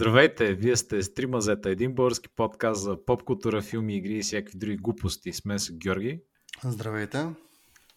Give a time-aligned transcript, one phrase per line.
[0.00, 4.76] Здравейте, вие сте Стримазета, един български подкаст за поп култура, филми, игри и всякакви други
[4.76, 5.32] глупости.
[5.32, 6.20] С мен са Георги.
[6.64, 7.26] Здравейте.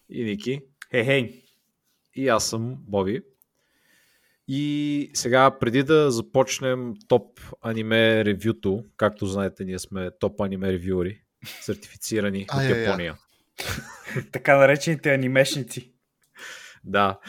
[0.09, 0.61] И Ники.
[0.91, 1.43] Хей, хей.
[2.16, 3.21] И аз съм Боби.
[4.47, 11.21] И сега, преди да започнем топ аниме ревюто, както знаете, ние сме топ аниме ревюери,
[11.62, 13.17] сертифицирани от Япония.
[14.31, 15.93] така наречените анимешници.
[16.85, 17.20] Да.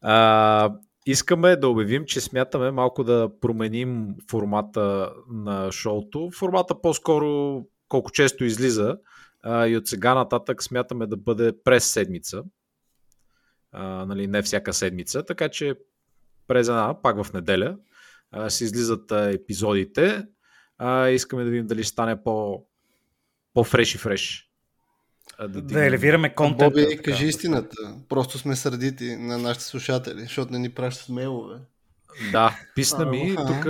[0.00, 0.74] А,
[1.06, 6.30] искаме да обявим, че смятаме малко да променим формата на шоуто.
[6.30, 8.98] Формата по-скоро колко често излиза
[9.42, 12.42] а, и от сега нататък смятаме да бъде през седмица.
[13.72, 15.74] А, нали, не всяка седмица, така че
[16.46, 17.76] през една, пак в неделя,
[18.30, 20.26] а, се излизат а, епизодите.
[20.78, 22.64] А, искаме да видим дали стане по,
[23.54, 24.51] по-фреш и фреш.
[25.40, 26.72] Да, да елевираме контент.
[26.72, 27.76] Боби, така, кажи истината.
[28.08, 31.56] Просто сме сърдити на нашите слушатели, защото не ни пращат мейлове.
[32.32, 33.36] Да, писна ми.
[33.36, 33.66] Тук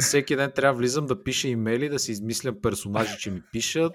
[0.00, 3.92] всеки ден трябва влизам да пиша имейли, да си измислям персонажи, че ми пишат.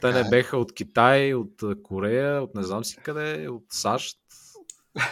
[0.00, 0.24] Те не е.
[0.30, 4.16] беха от Китай, от Корея, от не знам си къде, от САЩ.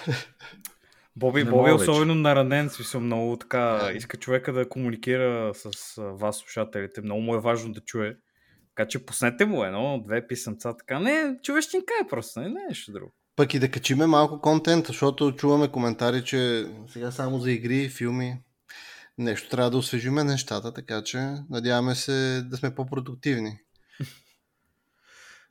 [1.17, 2.20] Боби, не Боби е особено вече.
[2.20, 7.01] наранен, смисъл много така, иска човека да комуникира с вас, слушателите.
[7.01, 8.17] Много му е важно да чуе.
[8.78, 11.00] Така че пуснете му едно, две писанца, така.
[11.00, 13.12] Не, човещинка е просто, не, не е нещо друго.
[13.36, 18.36] Пък и да качиме малко контент, защото чуваме коментари, че сега само за игри, филми,
[19.18, 21.18] нещо трябва да освежиме нещата, така че
[21.50, 23.58] надяваме се да сме по-продуктивни.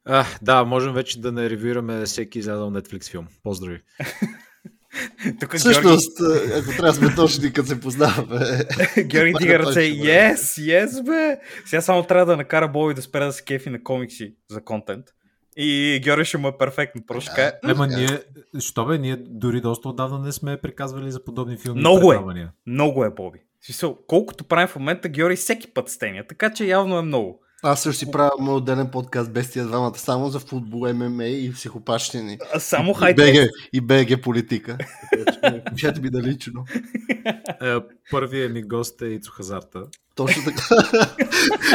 [0.09, 3.27] А, да, можем вече да не ревюираме всеки излязъл Netflix филм.
[3.43, 3.81] Поздрави!
[5.39, 6.51] Тук Всъщност, Георги...
[6.53, 8.39] ако трябва да сме точни, като се познаваме.
[9.03, 11.39] Георги дига ръце, yes, yes, бе!
[11.65, 15.05] Сега само трябва да накара Боби да спре да се кефи на комикси за контент.
[15.57, 17.01] И Георги ще му е перфектно.
[17.07, 18.19] Просто да, Ема ние,
[18.59, 21.79] що бе, ние дори доста отдавна не сме приказвали за подобни филми.
[21.79, 22.19] Много е,
[22.67, 23.39] много е, Боби.
[24.07, 27.41] Колкото правим в момента, Георги всеки път стеня, така че явно е много.
[27.63, 31.53] Аз също си правя мой отделен подкаст без тия двамата, само за футбол, ММА и
[31.53, 32.37] психопащини.
[32.59, 33.49] Само хайде.
[33.73, 34.77] И БГ политика.
[35.75, 36.65] Пишете ми да лично.
[37.61, 37.75] Е,
[38.11, 39.83] първият ми гост е Ицо Хазарта.
[40.15, 40.75] Точно така.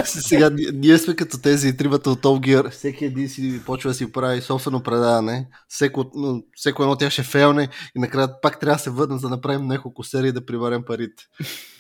[0.04, 2.70] Сега ние сме като тези тримата от Top Gear.
[2.70, 5.48] Всеки един си почва да си прави собствено предаване.
[5.68, 9.28] Всеко, ну, всеко едно тях ще фейлне и накрая пак трябва да се върнем за
[9.28, 11.24] да направим няколко серии да приварим парите.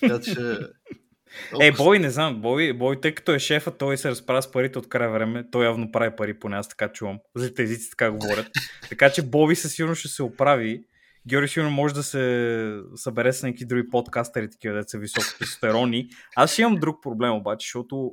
[0.00, 0.58] Така че
[1.60, 4.78] е, Бой, не знам, Бой, Бой, тъй като е шефа, той се разправя с парите
[4.78, 7.18] от край време, той явно прави пари, поне аз така чувам.
[7.36, 8.46] За езици така говорят.
[8.88, 10.84] така че Боби със сигурно ще се оправи.
[11.28, 16.08] Георги сигурно може да се събере с някакви други подкастери, такива деца високо тестостерони.
[16.36, 18.12] Аз ще имам друг проблем обаче, защото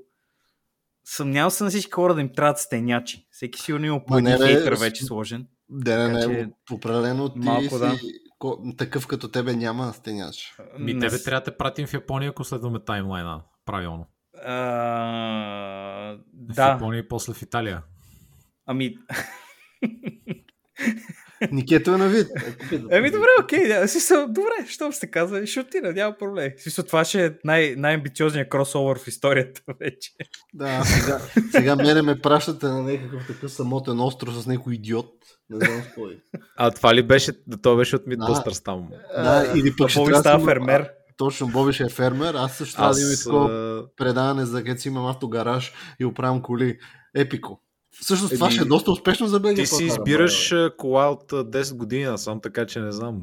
[1.05, 3.27] съмнявам се на всички хора да им трябват стенячи.
[3.31, 5.47] Всеки сигурно има по един хейтър вече сложен.
[5.69, 7.97] Да, не, не, определено ти малко, си да
[8.77, 10.57] такъв като тебе няма стеняш.
[10.79, 10.99] Ми не...
[10.99, 14.07] тебе трябва да те пратим в Япония, ако следваме таймлайна правилно.
[14.45, 14.53] А...
[16.49, 16.69] В да.
[16.69, 17.83] Япония и после в Италия.
[18.65, 18.97] Ами...
[21.51, 22.27] Никето е на вид.
[22.91, 23.67] Еми добре, окей.
[23.67, 23.87] Да.
[23.87, 26.51] Смисъл, добре, що се казва, ще отида, няма проблем.
[26.57, 30.11] Смисъл, това ще е най- най-амбициозният кросовър в историята вече.
[30.53, 31.19] Да, сега,
[31.51, 35.11] сега мене ме пращате на някакъв такъв самотен остров с някой идиот.
[35.49, 36.19] Не знам кой.
[36.57, 38.87] А това ли беше, това беше от Mythbusters там?
[39.15, 40.89] Да, или пък ще става фермер.
[41.17, 42.33] Точно, Боби ще е фермер.
[42.33, 46.77] Аз също трябва да имам такова предаване за където си имам автогараж и оправям коли.
[47.15, 47.61] Епико.
[48.01, 49.55] Всъщност това ще е доста успешно за БГ.
[49.55, 53.21] Ти си избираш да, кола от 10 години, сам така че не знам.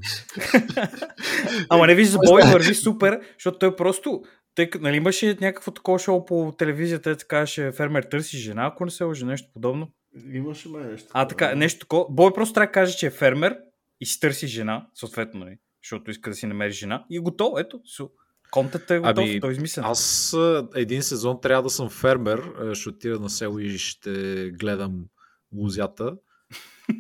[1.69, 4.22] Ама не виж, за Бой върви супер, защото той просто
[4.54, 8.91] тъй нали, имаше някакво такова шоу по телевизията, така казваше фермер търси жена, ако не
[8.91, 9.92] се лъжи, нещо подобно.
[10.32, 11.08] Имаше май нещо.
[11.12, 12.06] А, така, нещо такова.
[12.10, 13.56] Бой просто трябва да каже, че е фермер
[14.00, 17.58] и си търси жена, съответно, нали, защото иска да си намери жена и е готово.
[17.58, 18.08] Ето, су.
[18.50, 19.84] Контентът е готов, ами, той е измислен.
[19.84, 20.37] Аз
[20.75, 24.10] един сезон трябва да съм фермер, ще отида на село и ще
[24.50, 25.04] гледам
[25.52, 26.16] лузята.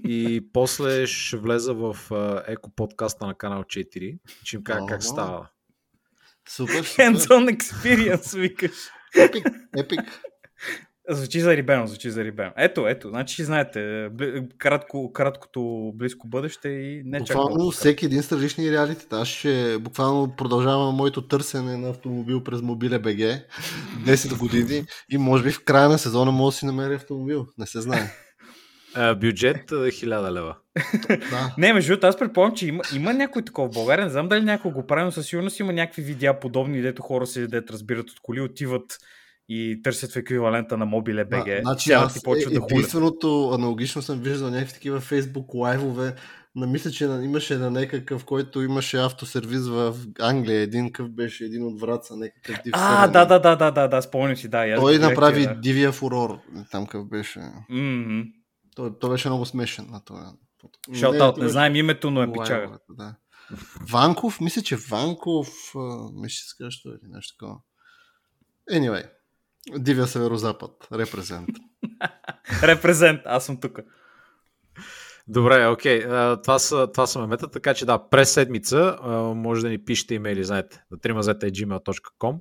[0.04, 1.96] И после ще влеза в
[2.46, 4.18] еко подкаста на канал 4.
[4.44, 5.48] Ще им кажа как става.
[6.48, 7.04] Супер, супер.
[7.04, 8.90] Hands-on experience, викаш.
[9.16, 9.46] Епик,
[9.78, 10.00] епик.
[11.08, 12.50] Звучи за рибено, звучи за рибено.
[12.56, 14.08] Ето, ето, значи знаете,
[14.58, 19.06] кратко, краткото близко бъдеще и не чак Буквално всеки един с различни реалити.
[19.10, 25.44] Аз ще буквално продължавам моето търсене на автомобил през мобиле БГ 10 години и може
[25.44, 27.46] би в края на сезона мога да си намеря автомобил.
[27.58, 28.10] Не се знае.
[28.94, 30.56] А, бюджет 1000 лева.
[31.30, 31.54] да.
[31.58, 34.04] Не, между другото, аз предполагам, че има, има някой такова в България.
[34.04, 37.26] Не знам дали някой го прави, но със сигурност има някакви видеа подобни, дето хора
[37.26, 38.98] се дето разбират от коли, отиват
[39.48, 41.60] и търсят в еквивалента на мобиле БГ.
[41.60, 46.14] Значи аз ти почва е, да единственото аналогично съм виждал някакви такива фейсбук лайвове
[46.56, 50.60] на, мисля, че имаше на някакъв, който имаше автосервиз в Англия.
[50.60, 54.02] Един къв беше, един от Враца, някакъв див А, да, да, да, да, да, да,
[54.02, 54.76] спомням си, да.
[54.76, 55.54] Той направи да.
[55.54, 56.38] Дивия фурор.
[56.70, 57.40] Там къв беше.
[57.70, 58.20] Мгм.
[58.76, 60.32] Той, той беше много смешен на това.
[60.94, 62.78] Шаутаут, не беше- знаем името, но е печага.
[62.90, 63.14] Да.
[63.90, 65.48] Ванков, мисля, че Ванков,
[66.14, 67.58] мисля, че що е или нещо такова.
[68.72, 69.10] Anyway,
[69.74, 71.48] Дивия Северозапад, репрезент.
[72.62, 73.78] Репрезент, аз съм тук.
[75.28, 76.02] Добре, окей.
[76.42, 78.98] Това са, това са мемета, така че да, през седмица
[79.36, 82.40] може да ни пишете имейли, знаете, на trimazeta.gmail.com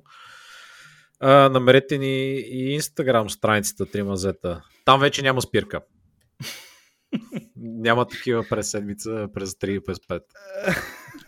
[1.20, 4.62] а, Намерете ни и Instagram страницата Тримазета.
[4.84, 5.80] Там вече няма спирка.
[7.56, 10.20] няма такива през седмица, през 3 и през 5.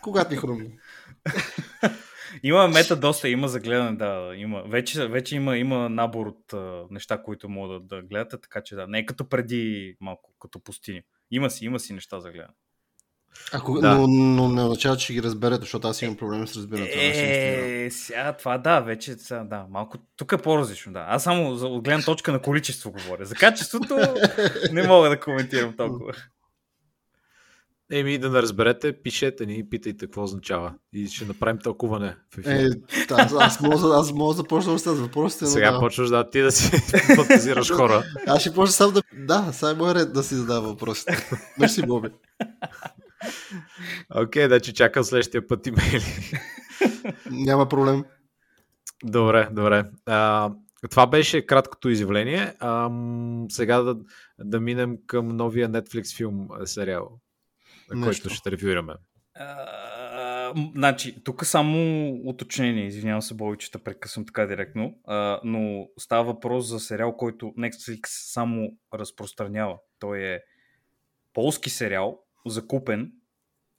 [0.00, 0.70] Когато ни хрумни.
[2.42, 4.62] Има мета доста, има за гледане, да, има.
[4.66, 8.74] Вече, вече има, има набор от а, неща, които могат да, да гледате, така че
[8.74, 11.02] да, не е като преди малко, като пустиня.
[11.30, 12.54] Има си, има си неща за гледане.
[13.52, 13.94] Ако, Да.
[13.94, 16.96] но, но, не означава, че ги разберете, защото аз имам проблеми с разбирането.
[16.96, 17.86] Instagram.
[17.86, 19.98] Е, сега това да, вече сега, да, малко.
[20.16, 21.04] Тук е по-различно, да.
[21.08, 23.24] Аз само за от гледна точка на количество говоря.
[23.24, 23.98] За качеството
[24.72, 26.12] не мога да коментирам толкова.
[27.92, 30.74] Еми, да не разберете, пишете ни и питайте какво означава.
[30.92, 32.50] И ще направим тълкуване в ефир.
[32.50, 32.70] Е,
[33.10, 35.44] аз, аз, мога, аз мога да започна с въпросите.
[35.44, 35.78] но Сега да.
[35.80, 36.70] почваш да ти да си
[37.16, 38.04] фантазираш хора.
[38.26, 39.02] Аз ще почна сам да...
[39.12, 41.26] Да, сега е мой ред да си задава въпросите.
[41.58, 42.08] Мерси, Боби.
[44.14, 46.32] Окей, okay, да, че чакам следващия път имейли.
[47.30, 48.04] Няма проблем.
[49.04, 49.84] Добре, добре.
[50.06, 50.50] А,
[50.90, 52.54] това беше краткото изявление.
[52.60, 52.90] А,
[53.50, 53.96] сега да,
[54.38, 57.20] да минем към новия Netflix филм сериал,
[57.94, 58.22] Нещо.
[58.22, 58.94] който ще ревюираме.
[59.34, 59.78] А,
[60.74, 66.24] Значи, тук само уточнение, извинявам се, Бой, че те прекъсвам така директно, а, но става
[66.24, 69.78] въпрос за сериал, който Netflix само разпространява.
[69.98, 70.40] Той е
[71.32, 73.12] полски сериал, закупен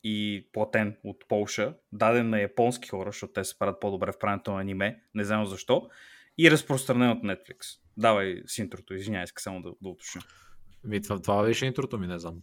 [0.04, 4.54] и платен от Полша, даден на японски хора, защото те се правят по-добре в правенето
[4.54, 5.90] на аниме, не знам защо,
[6.38, 7.58] и разпространен от Netflix.
[7.98, 10.22] Давай с интрото, извинявай, иска само да, да уточня.
[10.84, 12.42] Ми, това, това беше интрото ми, не знам.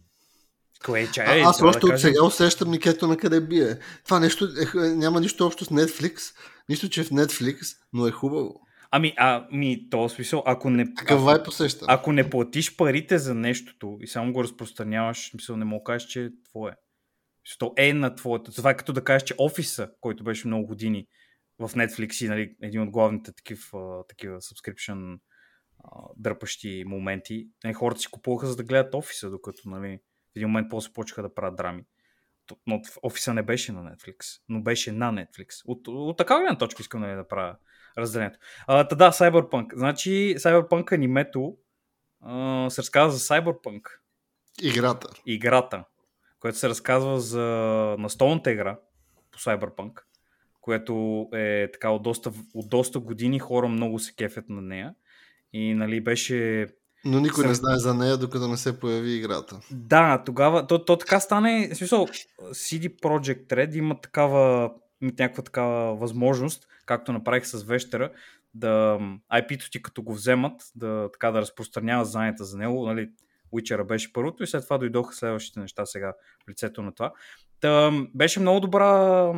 [0.85, 1.41] Кое е чай?
[1.41, 3.79] А, аз още да от сега усещам никето на къде бие.
[4.05, 6.35] Това нещо е, няма нищо общо с Netflix.
[6.69, 8.61] Нищо, че е в Netflix, но е хубаво.
[8.91, 11.85] Ами, а, ми, то смисъл, ако не, вайп усещам.
[11.89, 16.23] ако не платиш парите за нещото и само го разпространяваш, смисъл, не мога кажеш, че
[16.23, 16.71] е твое.
[17.59, 18.51] То е на твоето.
[18.51, 21.07] Това е като да кажеш, че офиса, който беше много години
[21.59, 25.19] в Netflix и нали, един от главните такив, а, такива subscription
[25.83, 29.99] а, дърпащи моменти, нали, хората си купуваха за да гледат офиса, докато нали,
[30.37, 31.83] в един момент после почнаха да правят драми.
[32.67, 35.61] Но офиса не беше на Netflix, но беше на Netflix.
[35.65, 37.55] От, от такава гледна точка искам нали, да правя
[37.97, 38.39] разделението.
[38.67, 39.75] Та да, Cyberpunk.
[39.75, 41.57] Значи Cyberpunk анимето
[42.21, 43.81] а, се разказва за Cyberpunk,
[44.61, 45.07] Играта.
[45.25, 45.83] играта,
[46.39, 47.45] която се разказва за
[47.99, 48.79] настолната игра
[49.31, 50.01] по Cyberpunk,
[50.61, 54.95] което е така от доста, от доста години хора много се кефят на нея.
[55.53, 56.67] И нали беше
[57.05, 59.59] Но никой Съм- не знае за нея, докато не се появи играта.
[59.71, 62.07] Да, тогава, то, то така стане, в смисъл,
[62.51, 64.71] CD Projekt Red има такава,
[65.01, 68.11] имат някаква такава възможност, както направих с Вещера,
[68.53, 68.99] да
[69.33, 73.09] IP-то ти като го вземат, да, така да разпространяват знанията за него, нали,
[73.53, 76.13] Witcher беше първото и след това дойдоха следващите неща сега
[76.45, 77.13] в лицето на това.
[77.59, 79.33] Та, беше много добра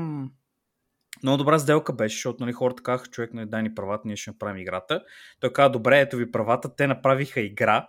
[1.23, 4.29] много добра сделка беше, защото нали, хората казаха, човек, не дай ни правата, ние ще
[4.29, 5.03] направим играта.
[5.39, 7.87] Той каза, добре, ето ви правата, те направиха игра,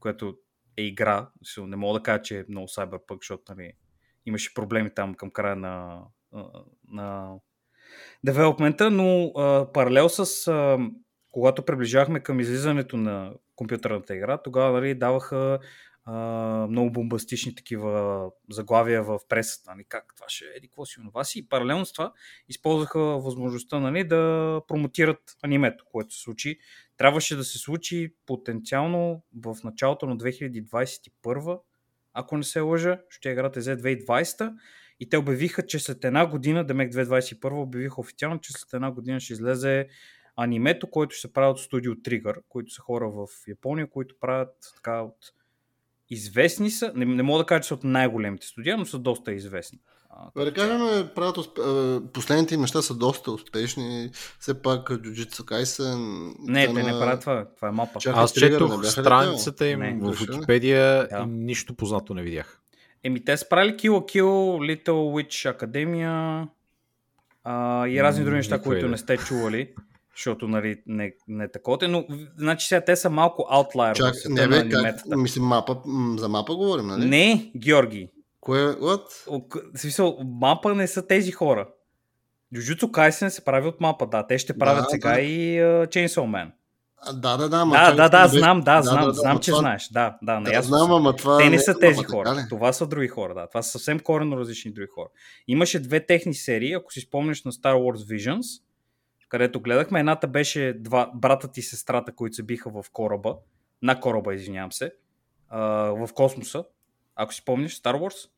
[0.00, 0.36] което
[0.76, 1.28] е игра.
[1.58, 3.72] Не мога да кажа, че е много Cyberpunk, защото нали,
[4.26, 6.02] имаше проблеми там към края на,
[6.88, 7.34] на
[8.24, 10.78] девелопмента, но а, паралел с а,
[11.30, 15.58] когато приближахме към излизането на компютърната игра, тогава нали, даваха
[16.70, 19.70] много бомбастични такива заглавия в пресата.
[19.70, 21.38] Нали, как това ще е, еди, какво си онова си.
[21.38, 22.12] И паралелно с това
[22.48, 26.58] използваха възможността нали, да промотират анимето, което се случи.
[26.96, 31.60] Трябваше да се случи потенциално в началото на 2021,
[32.14, 34.54] ако не се лъжа, ще играта е за 2020
[35.00, 39.20] и те обявиха, че след една година, Демек 2021 обявиха официално, че след една година
[39.20, 39.88] ще излезе
[40.36, 44.54] анимето, което ще се прави от студио Trigger, които са хора в Япония, които правят
[44.76, 45.16] така от
[46.10, 49.32] известни са, не, не мога да кажа, че са от най-големите студия, но са доста
[49.32, 49.78] известни.
[50.10, 51.58] А, Да кажем, правят усп...
[51.58, 54.10] а, последните им неща са доста успешни.
[54.40, 56.32] Все пак Jujutsu Kaisen...
[56.38, 57.44] не, тя те не правят това.
[57.56, 57.98] Това е мапа.
[57.98, 60.12] Чакай, Аз не четох страницата им Не, в?
[60.20, 61.18] Википедия Да.
[61.18, 62.60] и нищо познато не видях.
[63.04, 66.46] Еми, те са правили Kill Kill, Little Witch Academia
[67.44, 69.68] а, и разни други неща, които не сте чували,
[70.20, 71.78] защото нали, не, не е такова.
[71.82, 72.04] Но,
[72.36, 75.16] значи сега те са малко аутлайер Чак, не на бе, как, аниметата.
[75.16, 75.76] мисля, мапа,
[76.16, 77.06] за мапа говорим, нали?
[77.06, 78.10] Не, Георги.
[78.40, 78.58] Кое?
[78.60, 79.02] What?
[79.28, 81.68] О, к- В смисъл, мапа не са тези хора.
[82.54, 84.26] Jujutsu Kaisen се прави от мапа, да.
[84.26, 85.20] Те ще правят Да, сега да.
[85.20, 86.50] и uh, Chainsaw Man.
[87.12, 87.64] Да, да, да.
[87.64, 89.88] ма Да, да, да, знам, да, знам, да, знам, че това- знаеш.
[89.88, 92.30] Да, да, Да, знам, ама това Те не не е са тези така хора.
[92.30, 92.40] ли?
[92.48, 93.46] Това са други хора, да.
[93.46, 95.08] Това са съвсем коренно различни други хора.
[95.48, 98.62] Имаше две техни серии, ако си спомняш на Star Wars Visions,
[99.30, 100.00] където гледахме.
[100.00, 103.36] Едната беше два, братът и сестрата, които се биха в кораба,
[103.82, 104.92] на кораба, извинявам се,
[105.48, 105.60] а,
[105.90, 106.64] в космоса.
[107.16, 108.30] Ако си спомняш Star Wars,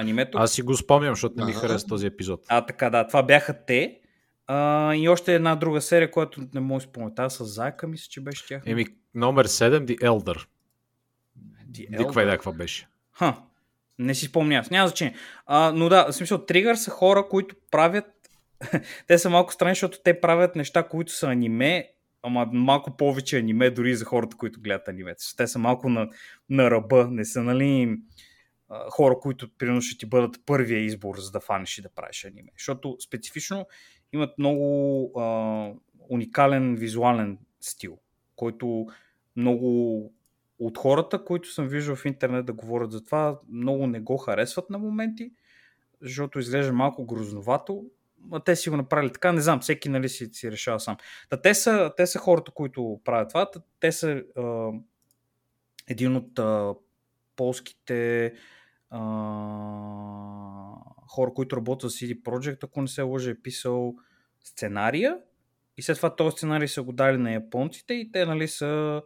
[0.00, 0.38] анимето.
[0.38, 2.40] Аз си го спомням, защото не ми хареса този епизод.
[2.48, 4.00] А, така, да, това бяха те.
[4.46, 7.14] А, и още една друга серия, която не мога да спомня.
[7.14, 8.62] Тази с Зайка, мисля, че беше тях.
[8.66, 10.46] Еми, номер 7, The Elder.
[11.72, 12.88] The каква беше.
[13.12, 13.42] Ха,
[13.98, 15.14] не си спомня аз, няма значение.
[15.46, 18.04] А, но да, в смисъл, Тригър са хора, които правят...
[19.06, 21.92] те са малко странни, защото те правят неща, които са аниме,
[22.22, 25.14] ама малко повече аниме дори за хората, които гледат аниме.
[25.36, 26.08] Те са малко на,
[26.50, 27.98] на ръба, не са, нали,
[28.90, 32.50] хора, които примерно ще ти бъдат първия избор, за да фанеш и да правиш аниме.
[32.58, 33.66] Защото специфично
[34.12, 35.72] имат много а,
[36.08, 37.98] уникален визуален стил,
[38.36, 38.86] който
[39.36, 40.12] много
[40.58, 44.70] от хората, които съм виждал в интернет да говорят за това, много не го харесват
[44.70, 45.32] на моменти,
[46.00, 47.84] защото изглежда малко грозновато.
[48.44, 50.96] Те си го направили така, не знам, всеки нали си, си решава сам.
[51.28, 53.50] Та, те, са, те са хората, които правят това.
[53.50, 54.70] Та, те са а,
[55.88, 56.74] един от а,
[57.36, 58.32] полските
[58.90, 58.98] а,
[61.08, 63.94] хора, които работят за CD Projekt, ако не се лъжа, е писал
[64.44, 65.18] сценария
[65.76, 69.02] и след това този сценарий са го дали на японците и те нали са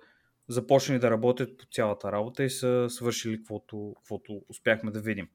[0.49, 5.29] започнали да работят по цялата работа и са свършили каквото, каквото успяхме да видим.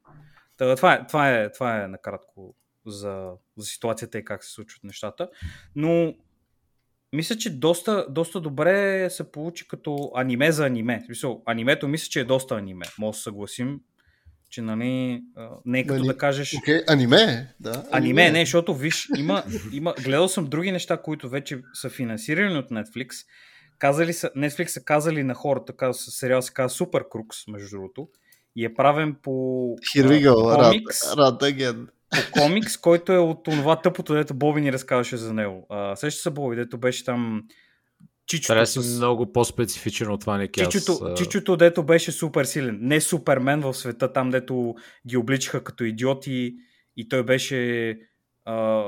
[0.58, 4.84] Та, това, е, това, е, това е накратко за, за ситуацията и как се случват
[4.84, 5.30] нещата.
[5.76, 6.14] Но
[7.14, 11.02] мисля, че доста, доста добре се получи като аниме за аниме.
[11.06, 12.86] Смисъл, анимето мисля, че е доста аниме.
[13.00, 13.80] Може да съгласим,
[14.50, 15.22] че нали,
[15.66, 16.56] не е като Нали, да кажеш...
[16.58, 17.86] Окей, аниме да.
[17.92, 22.70] Аниме, не, защото виж, има, има, гледал съм други неща, които вече са финансирани от
[22.70, 23.26] Netflix.
[23.78, 28.08] Казали са, Netflix са казали на хората, казва, сериал се казва Super Crooks, между другото,
[28.56, 29.32] и е правен по
[29.96, 31.88] Here we go, комикс, run again.
[32.12, 35.68] По комикс, който е от това тъпото, дето Боби ни разказваше за него.
[35.96, 37.44] Сеща се Боби, дето беше там
[38.26, 40.74] чичото Трябва да си много по-специфичен от това, аз.
[40.74, 42.80] Чичото, а, чичото, дето беше супер силен.
[42.82, 44.76] Не Супермен в света, там дето
[45.08, 46.56] ги обличаха като идиоти
[46.98, 48.00] и той беше...
[48.46, 48.84] А,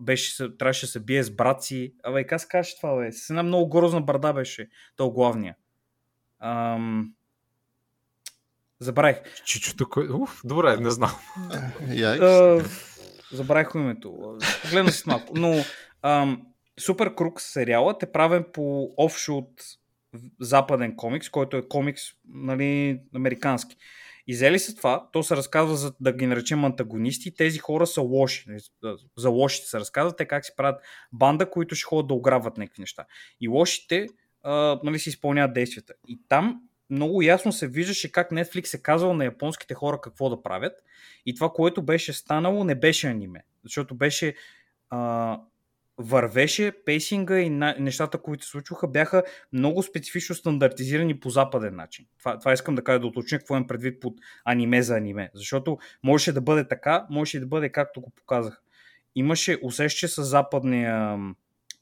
[0.00, 1.94] беше трябваше да се бие с брат си.
[2.02, 3.12] Абе, как се казваше това, бе?
[3.12, 4.68] С една много грозна брада беше.
[4.96, 5.56] То главния.
[6.42, 7.12] Ам...
[8.80, 9.16] Забравих.
[9.44, 10.08] Чичото, кой...
[10.08, 11.10] Уф, добре, не знам.
[12.20, 12.64] А,
[13.32, 14.38] забравих името.
[14.62, 15.32] Погледна си малко.
[15.36, 15.64] Но
[16.02, 16.46] ам,
[16.80, 19.62] Супер Крук сериалът е правен по общо от
[20.40, 23.76] западен комикс, който е комикс нали, американски.
[24.26, 27.34] И взели се това, то се разказва за да ги наречем антагонисти.
[27.34, 28.44] Тези хора са лоши.
[28.48, 28.60] нали,
[29.18, 30.80] За лошите се разказва те как си правят
[31.12, 33.04] банда, които ще ходят да ограбват някакви неща.
[33.40, 34.06] И лошите
[34.42, 35.94] а, нали, си изпълняват действията.
[36.08, 36.60] И там
[36.90, 40.72] много ясно се виждаше как Netflix е казал на японските хора какво да правят.
[41.26, 43.44] И това, което беше станало, не беше аниме.
[43.64, 44.34] Защото беше
[44.90, 45.40] а,
[45.98, 52.06] вървеше пейсинга и на, нещата, които се случваха, бяха много специфично стандартизирани по западен начин.
[52.18, 55.30] Това, това искам да кажа, да уточня какво имам предвид под аниме за аниме.
[55.34, 58.62] Защото можеше да бъде така, можеше да бъде както го показах.
[59.14, 61.18] Имаше усещане с западния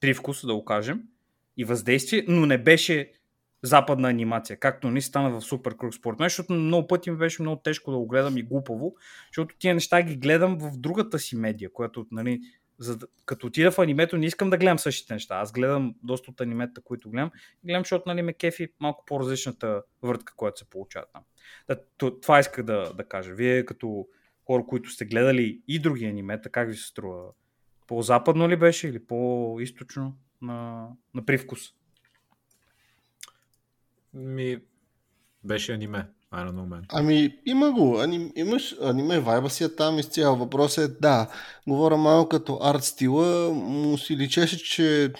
[0.00, 1.02] привкус, да го кажем,
[1.56, 3.12] и въздействие, но не беше
[3.62, 7.60] западна анимация, както ни стана в Супер Круг мен, защото много пъти ми беше много
[7.64, 8.94] тежко да го гледам и глупаво,
[9.32, 12.40] защото тия неща ги гледам в другата си медия, която, нали,
[12.78, 15.36] за като отида в анимето, не искам да гледам същите неща.
[15.36, 17.30] Аз гледам доста от анимета, които гледам.
[17.64, 21.22] Гледам, защото нали, ме кефи малко по-различната въртка, която се получава там.
[21.68, 21.80] Да,
[22.20, 23.34] това исках да, да кажа.
[23.34, 24.06] Вие като
[24.46, 27.24] хора, които сте гледали и други анимета, как ви се струва?
[27.86, 31.60] По-западно ли беше или по-источно на, на привкус?
[34.18, 34.58] Ми,
[35.44, 36.08] беше аниме.
[36.32, 36.84] I don't.
[36.88, 37.98] Ами, има го.
[38.00, 40.36] Аним, имаш аниме вайба си е там изцяло.
[40.36, 41.28] Въпросът е, да,
[41.68, 45.12] говоря малко като арт стила, му си личеше, че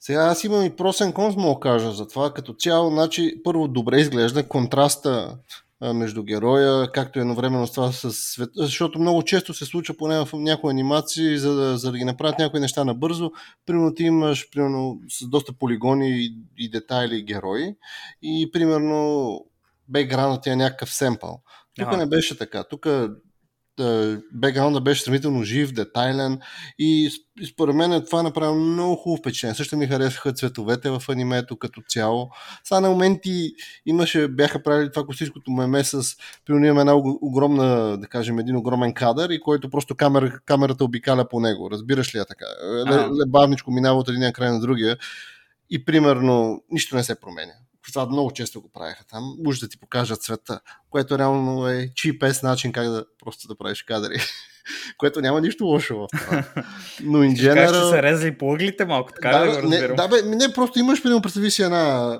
[0.00, 2.34] сега аз имам и просен конс, мога кажа за това.
[2.34, 5.38] Като цяло, значи, първо добре изглежда контраста
[5.80, 10.28] между героя, както едновременно с това с света, защото много често се случва поне в
[10.34, 13.30] някои анимации, за да, за да ги направят някои неща набързо.
[13.66, 17.74] Примерно ти имаш примерно, с доста полигони и, и детайли герои
[18.22, 19.40] и примерно
[19.88, 21.42] бекграундът ти е някакъв семпъл.
[21.78, 22.64] Тук не беше така.
[22.64, 22.86] Тук
[24.32, 26.38] бекграунда беше сравнително жив, детайлен
[26.78, 27.10] и,
[27.52, 29.54] според мен това направи много хубаво впечатление.
[29.54, 32.30] Също ми харесаха цветовете в анимето като цяло.
[32.64, 33.52] Сега на моменти
[33.86, 36.02] имаше, бяха правили това класическото меме с
[36.44, 41.28] примерно имаме една огромна, да кажем, един огромен кадър и който просто камера, камерата обикаля
[41.28, 41.70] по него.
[41.70, 42.44] Разбираш ли я така?
[43.20, 44.96] Лебавничко минава от един край на другия
[45.70, 47.52] и примерно нищо не се променя.
[47.92, 49.36] Това много често го правиха там.
[49.44, 53.82] Може да ти покажат света, което реално е чипес начин как да просто да правиш
[53.82, 54.20] кадри.
[54.98, 56.44] което няма нищо лошо в това.
[57.02, 57.68] Но in general...
[57.68, 60.78] Ще се резали по ъглите малко, така да, да, го не, да, бе, не, просто
[60.78, 62.18] имаш, примерно, представи си една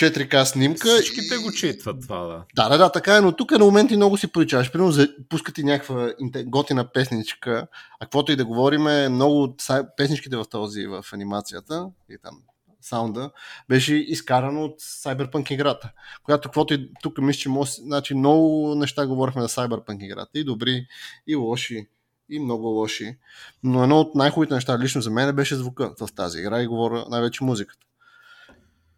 [0.00, 0.88] 4К снимка.
[0.88, 1.38] Всичките и...
[1.38, 2.44] го читват това, да.
[2.56, 4.72] Да, да, да, така е, но тук на моменти много си причаш.
[4.72, 6.12] Примерно, за, пускат ти някаква
[6.44, 7.66] готина песничка,
[8.00, 9.62] а каквото и да говорим, много от
[9.96, 12.38] песничките в този, в анимацията, и там
[12.80, 13.30] саунда,
[13.68, 15.92] беше изкарано от Cyberpunk играта.
[16.22, 20.38] Която каквото и тук мисля, че може, значи много неща говорихме за Cyberpunk играта.
[20.38, 20.86] И добри,
[21.26, 21.88] и лоши,
[22.28, 23.18] и много лоши.
[23.62, 27.06] Но едно от най-хубавите неща лично за мен беше звука в тази игра и говоря
[27.10, 27.86] най-вече музиката.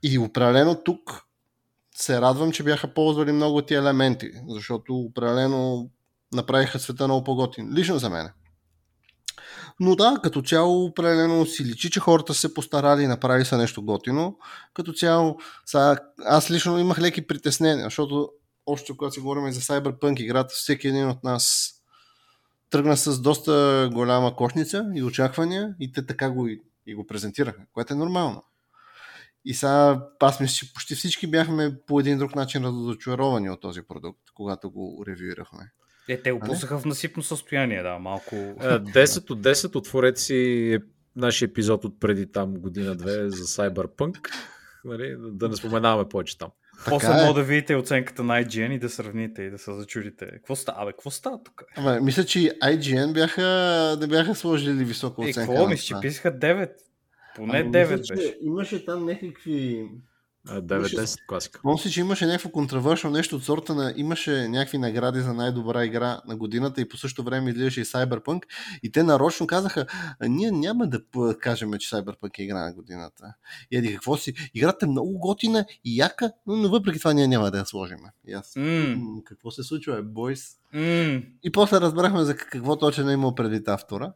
[0.03, 1.23] И определено тук
[1.95, 5.91] се радвам, че бяха ползвали много тия елементи, защото определено
[6.33, 7.75] направиха света много по-готин.
[7.75, 8.29] Лично за мен.
[9.80, 13.83] Но да, като цяло определено си личи, че хората се постарали и направили са нещо
[13.83, 14.38] готино.
[14.75, 18.30] Като цяло, са, аз лично имах леки притеснения, защото
[18.66, 21.75] още когато си говорим за Cyberpunk играта, всеки един от нас
[22.71, 27.62] тръгна с доста голяма кошница и очаквания и те така го и, и го презентираха,
[27.73, 28.42] което е нормално.
[29.45, 33.83] И сега аз мисля, че почти всички бяхме по един друг начин разочаровани от този
[33.83, 35.73] продукт, когато го ревюирахме.
[36.11, 38.35] Е, те го пуснаха в насипно състояние, да, малко.
[38.35, 40.79] 10 от 10 отворете си
[41.17, 44.19] нашия епизод от преди там година-две за Cyberpunk.
[44.85, 46.50] Нали, да не споменаваме повече там.
[46.88, 47.26] После е.
[47.26, 50.26] мога да видите оценката на IGN и да сравните и да се зачудите.
[50.26, 50.87] Какво става?
[50.87, 51.64] Бе, какво става тук?
[51.76, 55.43] Абе, мисля, че IGN бяха, не бяха сложили висока оценка.
[55.43, 55.67] Е, какво?
[55.69, 56.71] Мисля, че писаха 9.
[57.37, 58.37] Поне ами, 9 мисля, беше.
[58.40, 59.89] Имаше там някакви
[60.49, 61.61] 9-10 класика.
[61.63, 66.21] Помня че имаше някакво контравършно нещо от сорта на имаше някакви награди за най-добра игра
[66.26, 68.43] на годината и по същото време излизаше и Cyberpunk
[68.83, 69.87] и те нарочно казаха,
[70.29, 71.00] ние няма да
[71.41, 73.35] кажем, че Cyberpunk е игра на годината.
[73.71, 77.29] И еди какво си, играта е много готина и яка, но, но въпреки това ние
[77.29, 77.99] няма да я сложим.
[78.26, 79.25] И аз, mm.
[79.25, 80.57] какво се случва, е, бойс?
[80.75, 81.26] Mm.
[81.43, 84.13] И после разбрахме за какво точно е имал преди автора.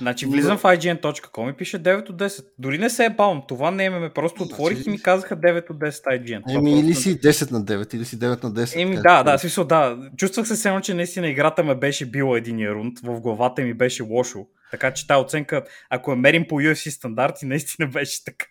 [0.00, 2.44] Значи влизам в IGN.com и пише 9 от 10.
[2.58, 3.42] Дори не се е бавам.
[3.48, 4.10] Това не имаме.
[4.10, 4.52] Просто значи...
[4.52, 6.56] отворих и ми казаха 9 от 10 IGN.
[6.56, 8.82] Еми или си 10 на 9, или си 9 на 10.
[8.82, 9.98] Еми да, да, смисъл да.
[10.16, 12.98] Чувствах се само, че наистина играта ме беше била единия рунд.
[13.02, 14.46] В главата ми беше лошо.
[14.70, 18.46] Така че тази оценка, ако я мерим по UFC стандарти, наистина беше така.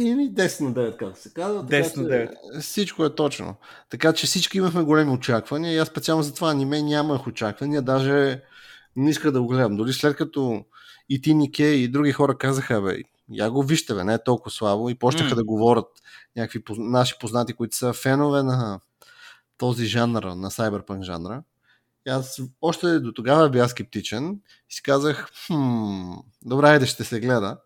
[0.00, 1.64] Еми 10 на 9, как се казва.
[1.64, 2.60] 10 на 9.
[2.60, 3.56] Всичко е точно.
[3.90, 7.82] Така че всички имахме големи очаквания и аз специално за това аниме нямах очаквания.
[7.82, 8.40] Даже
[8.96, 9.76] не иска да го гледам.
[9.76, 10.64] Дори след като
[11.08, 13.02] и ти, Нике и други хора казаха, бе,
[13.32, 15.34] я го вижте, бе, не е толкова слабо и почнаха mm.
[15.34, 15.86] да говорят
[16.36, 18.80] някакви наши познати, които са фенове на
[19.58, 21.42] този жанр, на Cyberpunk жанра.
[22.06, 27.20] И аз още до тогава бях скептичен и си казах, хм, добре, айде ще се
[27.20, 27.58] гледа.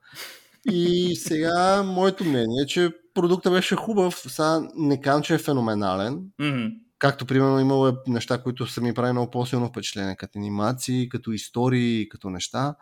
[0.70, 4.22] И сега моето мнение е, че продукта беше хубав.
[4.28, 6.22] Сега не казвам, че е феноменален.
[6.40, 6.74] Mm-hmm.
[6.98, 11.32] Както, примерно, имало е неща, които са ми прави много по-силно впечатление, като анимации, като
[11.32, 12.74] истории, като неща.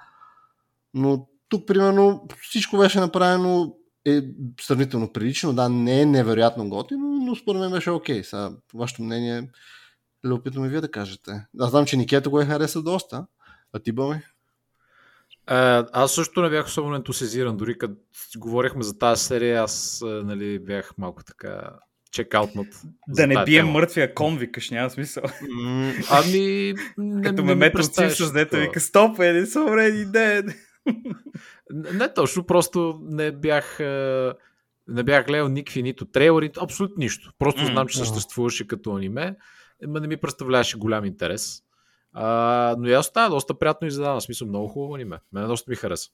[0.95, 4.23] Но тук, примерно, всичко беше направено е
[4.61, 5.55] сравнително прилично.
[5.55, 8.25] Да, не е невероятно готино, но според мен беше окей.
[8.25, 9.49] Сега, вашето мнение е
[10.25, 11.47] любопитно ми вие да кажете.
[11.61, 13.27] Аз знам, че Никето го е харесал доста.
[13.73, 14.21] А ти, Боми?
[15.47, 17.95] Аз също не бях особено ентусизиран, дори като
[18.37, 21.71] говорихме за тази серия, аз нали, бях малко така
[22.13, 22.83] чекаутнат.
[23.09, 25.23] Да не бием мъртвия кон, викаш, няма смисъл.
[26.11, 26.75] Ами...
[27.23, 30.57] Като ме от Simpsons, дето вика, стоп, е, не съм ready dead.
[31.73, 33.79] не точно, просто не бях
[34.89, 37.33] не бях гледал никакви нито трейлери, абсолютно нищо.
[37.39, 39.37] Просто знам, че съществуваше като аниме,
[39.83, 41.63] но не ми представляваше голям интерес.
[42.13, 44.21] А, но и аз става доста приятно издадено.
[44.21, 45.19] Смисъл, много хубаво аниме.
[45.33, 46.11] Мене доста ми хареса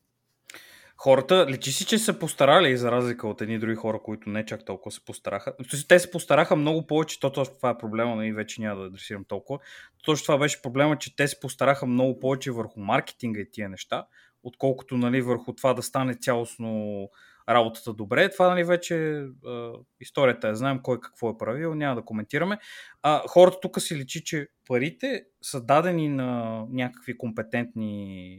[0.96, 4.64] хората, личи си, че са постарали, за разлика от едни други хора, които не чак
[4.64, 5.54] толкова се постараха.
[5.88, 9.24] Те се постараха много повече, то това е проблема, и нали, вече няма да адресирам
[9.24, 9.58] толкова.
[10.04, 14.06] Точно това беше проблема, че те се постараха много повече върху маркетинга и тия неща,
[14.42, 17.08] отколкото нали, върху това да стане цялостно
[17.48, 18.30] работата добре.
[18.30, 19.22] Това нали, вече е,
[20.00, 22.58] историята е, знаем кой какво е правил, няма да коментираме.
[23.02, 28.38] А, хората тук си личи, че парите са дадени на някакви компетентни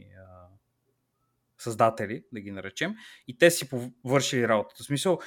[1.64, 2.94] създатели, да ги наречем,
[3.28, 4.82] и те си повършили работата.
[4.82, 5.18] В смисъл,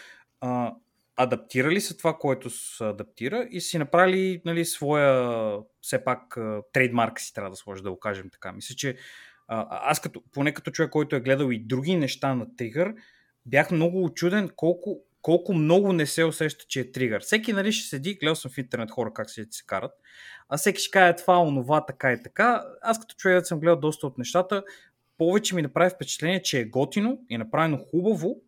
[0.41, 0.73] а,
[1.15, 6.38] адаптирали са това, което се адаптира и си направили нали, своя, все пак,
[6.73, 8.52] трейдмарк си трябва да сложи, да го кажем така.
[8.52, 8.97] Мисля, че
[9.47, 12.93] аз като, поне като човек, който е гледал и други неща на Тригър,
[13.45, 17.21] бях много очуден колко, колко много не се усеща, че е тригър.
[17.21, 19.91] Всеки нали, ще седи, гледал съм в интернет хора как се, се карат,
[20.50, 22.63] а всеки ще каже това, онова, така и така.
[22.82, 24.63] Аз като човек съм гледал доста от нещата,
[25.17, 28.41] повече ми направи впечатление, че е готино и е направено хубаво,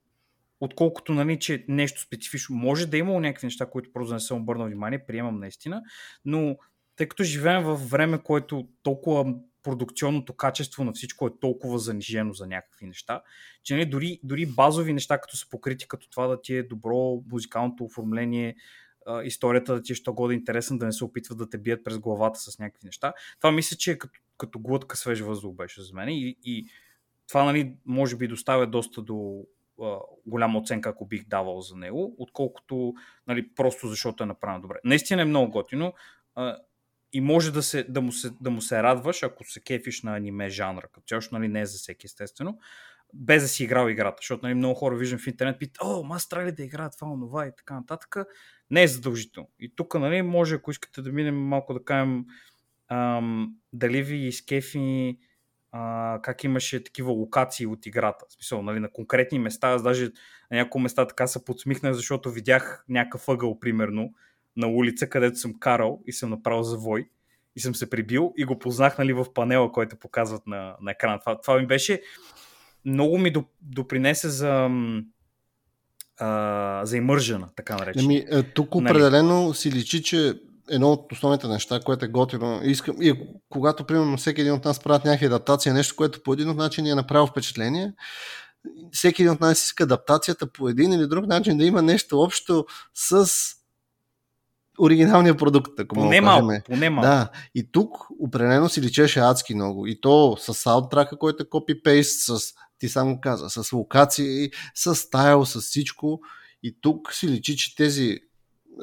[0.60, 2.56] отколкото нали, че нещо специфично.
[2.56, 5.82] Може да е има някакви неща, които просто не съм обърнал внимание, приемам наистина,
[6.26, 6.58] но
[6.96, 12.48] тъй като живеем в време, което толкова продукционното качество на всичко е толкова занижено за
[12.48, 13.22] някакви неща,
[13.64, 17.24] че нали, дори, дори базови неща, като са покрити, като това да ти е добро
[17.32, 18.56] музикалното оформление,
[19.24, 22.00] историята да ти е що года интересен, да не се опитват да те бият през
[22.00, 23.14] главата с някакви неща.
[23.38, 26.68] Това мисля, че е като, като глътка свеж въздух беше за мен и, и
[27.28, 29.46] това нали, може би доставя доста до
[29.82, 32.94] а, голяма оценка, ако бих давал за него, отколкото
[33.28, 34.78] нали, просто защото е направено добре.
[34.84, 35.94] Наистина е много готино
[36.36, 36.58] а,
[37.14, 40.16] и може да, се, да, му се, да му се радваш, ако се кефиш на
[40.16, 42.60] аниме жанра, като цяло, нали, не е за всеки естествено,
[43.14, 46.18] без да си играл играта, защото нали, много хора виждам в интернет, питат, о, ма
[46.46, 48.16] ли да играят това, онова и така нататък.
[48.72, 49.50] Не е задължително.
[49.60, 52.26] И тук, нали, може, ако искате да минем малко да кажем
[52.90, 55.18] ам, дали ви изкефи
[55.72, 58.26] а, как имаше такива локации от играта.
[58.30, 60.06] В смисъл, нали, на конкретни места, аз даже
[60.52, 64.14] на някои места така се подсмихнах, защото видях някакъв ъгъл, примерно,
[64.58, 67.10] на улица, където съм карал и съм направил завой
[67.56, 71.20] и съм се прибил и го познах нали, в панела, който показват на, на екрана.
[71.20, 72.02] Това, това ми беше
[72.86, 74.70] много ми допринесе за
[76.18, 78.06] а, за имържена, така наречена.
[78.06, 78.86] Ами, е, тук нали?
[78.86, 79.54] определено нали?
[79.54, 80.34] си личи, че
[80.70, 82.62] едно от основните неща, което е готино.
[82.64, 86.50] Искам, и когато, примерно, всеки един от нас правят някакви адаптации, нещо, което по един
[86.50, 87.94] от начин ни е направил впечатление,
[88.92, 92.66] всеки един от нас иска адаптацията по един или друг начин да има нещо общо
[92.94, 93.30] с
[94.80, 97.08] оригиналния продукт, ако поне малко, поне малко.
[97.08, 99.88] Да, и тук определено си личеше адски много.
[99.88, 105.46] И то с саундтрака, който е копипейст, с, ти само каза, с локации, с стайл,
[105.46, 106.20] с всичко.
[106.64, 108.20] И тук си личи, че тези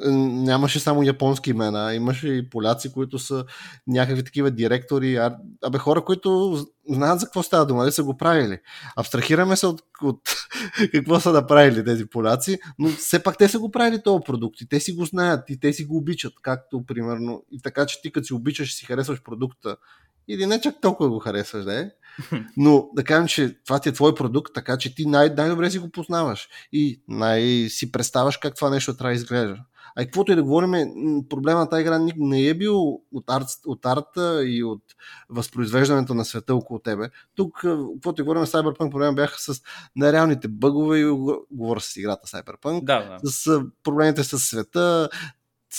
[0.05, 3.45] нямаше само японски имена, имаше и поляци, които са
[3.87, 5.15] някакви такива директори,
[5.63, 6.57] абе хора, които
[6.89, 8.59] знаят за какво става дума, да са го правили.
[8.95, 10.21] Абстрахираме се от, от
[10.91, 14.69] какво са направили тези поляци, но все пак те са го правили този продукт и
[14.69, 17.43] те си го знаят и те си го обичат, както примерно.
[17.51, 19.77] И така, че ти като си обичаш и си харесваш продукта,
[20.27, 21.89] или не чак толкова го харесваш, да е?
[22.57, 25.79] Но да кажем, че това ти е твой продукт, така че ти най- най-добре си
[25.79, 29.57] го познаваш и най-си представяш как това нещо трябва да изглежда.
[29.99, 30.71] А и каквото и да говорим,
[31.29, 34.83] проблема на тази игра не е бил от, арт, от арта и от
[35.29, 37.09] възпроизвеждането на света около тебе.
[37.35, 37.53] Тук,
[37.95, 39.61] каквото и говорим, Cyberpunk проблема бяха с
[39.95, 41.05] нереалните бъгове и
[41.51, 43.29] говоря с играта Cyberpunk, да, да.
[43.29, 45.09] с проблемите с света,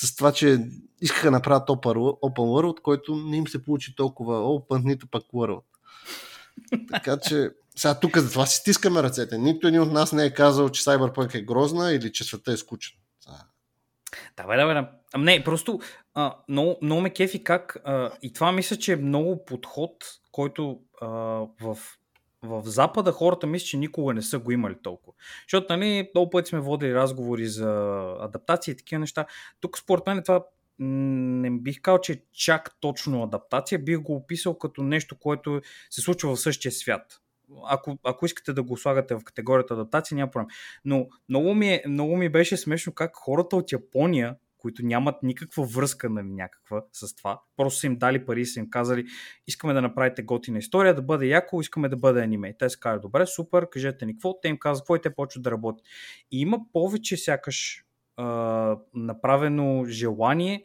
[0.06, 0.58] с това, че
[1.00, 5.62] искаха да направят Open World, който не им се получи толкова Open, нито пък World.
[6.92, 9.38] Така че сега тук за това си стискаме ръцете.
[9.38, 12.56] Нито един от нас не е казал, че Cyberpunk е грозна или че света е
[12.56, 12.96] скучен.
[14.36, 14.90] Давай, давай, давай.
[15.14, 15.80] Ам не, просто
[16.14, 19.92] а, много, много ме кефи как а, и това мисля, че е много подход,
[20.32, 21.06] който а,
[21.60, 21.78] в,
[22.42, 25.12] в Запада хората мисля, че никога не са го имали толкова.
[25.42, 29.26] Защото, нали, много пъти сме водили разговори за адаптация и такива неща.
[29.60, 30.44] Тук, според мен, това
[30.78, 36.00] не бих казал, че е чак точно адаптация, бих го описал като нещо, което се
[36.00, 37.20] случва в същия свят
[37.64, 40.48] ако, ако искате да го слагате в категорията адаптация, няма проблем.
[40.84, 45.64] Но много ми, е, много ми беше смешно как хората от Япония, които нямат никаква
[45.64, 49.06] връзка нали, някаква с това, просто са им дали пари и са им казали,
[49.46, 52.56] искаме да направите готина история, да бъде яко, искаме да бъде аниме.
[52.58, 55.42] Те се казват, добре, супер, кажете ни какво, те им казват какво и те почват
[55.42, 55.86] да работят.
[56.30, 57.84] И има повече сякаш
[58.16, 60.64] а, направено желание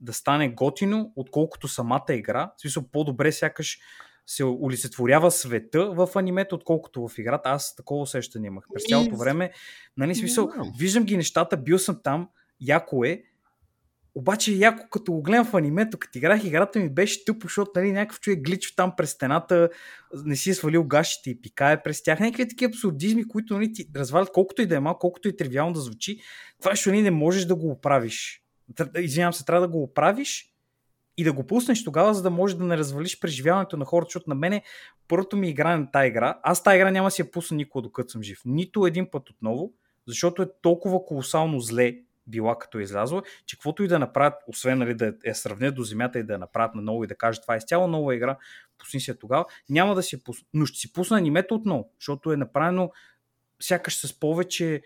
[0.00, 2.52] да стане готино, отколкото самата игра.
[2.56, 3.78] В смисъл, по-добре сякаш
[4.26, 7.48] се олицетворява света в анимето, отколкото в играта.
[7.48, 9.52] Аз такова усещане имах през цялото време.
[9.96, 12.28] Нали, смисъл, виждам ги нещата, бил съм там,
[12.60, 13.22] яко е,
[14.14, 17.92] обаче яко като го гледам в анимето, като играх играта ми беше тъпо, защото нали,
[17.92, 19.68] някакъв човек гличва там през стената,
[20.24, 22.20] не си е свалил гащите и пикае през тях.
[22.20, 25.72] Някакви такива абсурдизми, които нали, ти развалят колкото и да е малко, колкото и тривиално
[25.72, 26.20] да звучи.
[26.60, 28.42] Това ще нали, не можеш да го оправиш.
[28.98, 30.54] Извинявам се, трябва да го оправиш
[31.16, 34.30] и да го пуснеш тогава, за да можеш да не развалиш преживяването на хората, защото
[34.30, 34.62] на мене
[35.08, 38.10] първото ми игра на тази игра, аз тази игра няма си я пусна никога докато
[38.10, 38.40] съм жив.
[38.44, 39.72] Нито един път отново,
[40.06, 41.96] защото е толкова колосално зле
[42.30, 45.82] била като е излязла, че каквото и да направят, освен нали, да я сравнят до
[45.82, 48.36] земята и да я направят на ново и да кажат това е изцяло нова игра,
[48.78, 50.46] пусни я тогава, няма да си пусна.
[50.54, 52.90] Но ще си пусна анимето отново, защото е направено
[53.60, 54.82] сякаш с повече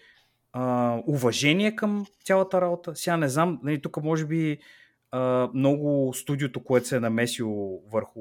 [0.53, 2.97] а, уважение към цялата работа.
[2.97, 4.59] Сега не знам, нали, тук може би
[5.11, 8.21] а, много студиото, което се е намесило върху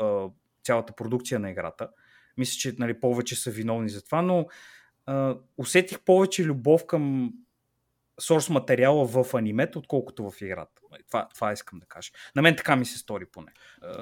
[0.00, 0.28] а,
[0.64, 1.88] цялата продукция на играта.
[2.36, 4.46] Мисля, че нали, повече са виновни за това, но
[5.06, 7.32] а, усетих повече любов към
[8.20, 10.82] сорс материала в анимето, отколкото в играта.
[11.08, 12.10] Това, това искам да кажа.
[12.36, 13.52] На мен така ми се стори поне.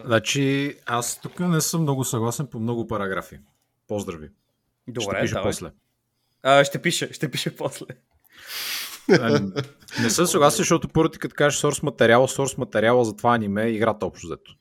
[0.04, 3.38] Значи, аз тук не съм много съгласен по много параграфи.
[3.88, 4.28] Поздрави.
[4.88, 5.48] Добре, ще пиша давай.
[5.48, 5.70] после.
[6.42, 7.86] А, ще пише, ще пише после.
[9.10, 9.40] А,
[10.02, 13.64] не съм съгласен, защото първо ти като кажеш сорс материала, сорс материала за това аниме
[13.64, 14.54] е играта общо взето.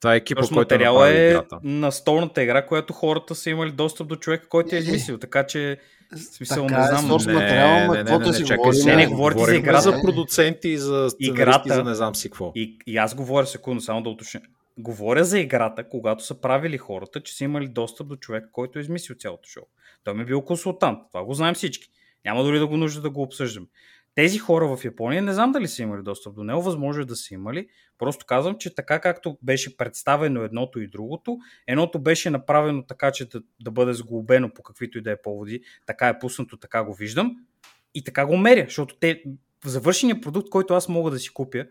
[0.00, 1.60] Това е екипа, който е материала е играта.
[1.62, 5.18] настолната игра, която хората са имали достъп до човека, който е измислил.
[5.18, 5.80] Така че,
[6.16, 7.06] смисъл, Така не е, знам.
[7.06, 8.70] сорс Не, материала, ма не, не, не, си не, чакай.
[8.86, 9.80] Не, не, говорите за играта.
[9.80, 12.52] за продуценти и за Играта- за не знам си какво.
[12.54, 14.40] И, и аз говоря секунда, само да уточня.
[14.78, 18.82] Говоря за играта, когато са правили хората, че са имали достъп до човек, който е
[18.82, 19.62] измислил цялото шоу.
[20.04, 20.98] Той ми е бил консултант.
[21.12, 21.88] Това го знаем всички.
[22.24, 23.66] Няма дори да го нужда да го обсъждаме.
[24.18, 27.16] Тези хора в Япония не знам дали са имали достъп до него, възможно е да
[27.16, 27.68] са имали.
[27.98, 33.28] Просто казвам, че така както беше представено едното и другото, едното беше направено така, че
[33.28, 36.94] да, да бъде сглобено по каквито и да е поводи, така е пуснато, така го
[36.94, 37.36] виждам
[37.94, 39.22] и така го меря, защото те,
[39.64, 41.66] завършеният продукт, който аз мога да си купя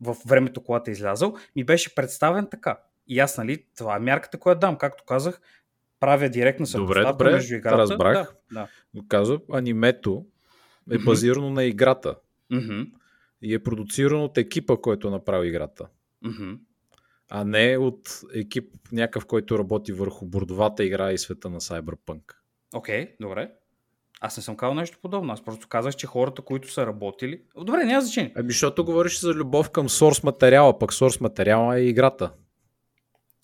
[0.00, 2.78] в времето, когато е излязъл, ми беше представен така.
[3.08, 4.76] И аз, нали, това е мярката, която дам.
[4.76, 5.40] Както казах,
[6.00, 7.78] правя директна съпоставка добре, между играта.
[7.78, 8.14] разбрах.
[8.14, 8.68] Да, да.
[8.94, 10.24] Но казва, анимето
[10.90, 11.04] е Мгм.
[11.04, 12.14] базирано на играта
[12.50, 12.82] Мгм,
[13.42, 15.86] и е продуцирано от екипа, който е направил играта.
[16.22, 16.52] мгм.
[17.32, 22.22] а не от екип някакъв, който работи върху бордовата игра и света на Cyberpunk.
[22.74, 23.50] Окей, добре.
[24.20, 25.32] Аз не съм казал нещо подобно.
[25.32, 27.42] Аз просто казах, че хората, които са работили...
[27.56, 28.32] Добре, няма значение.
[28.36, 32.32] Ами, защото говориш за любов към сорс материала, пък сорс материала е играта.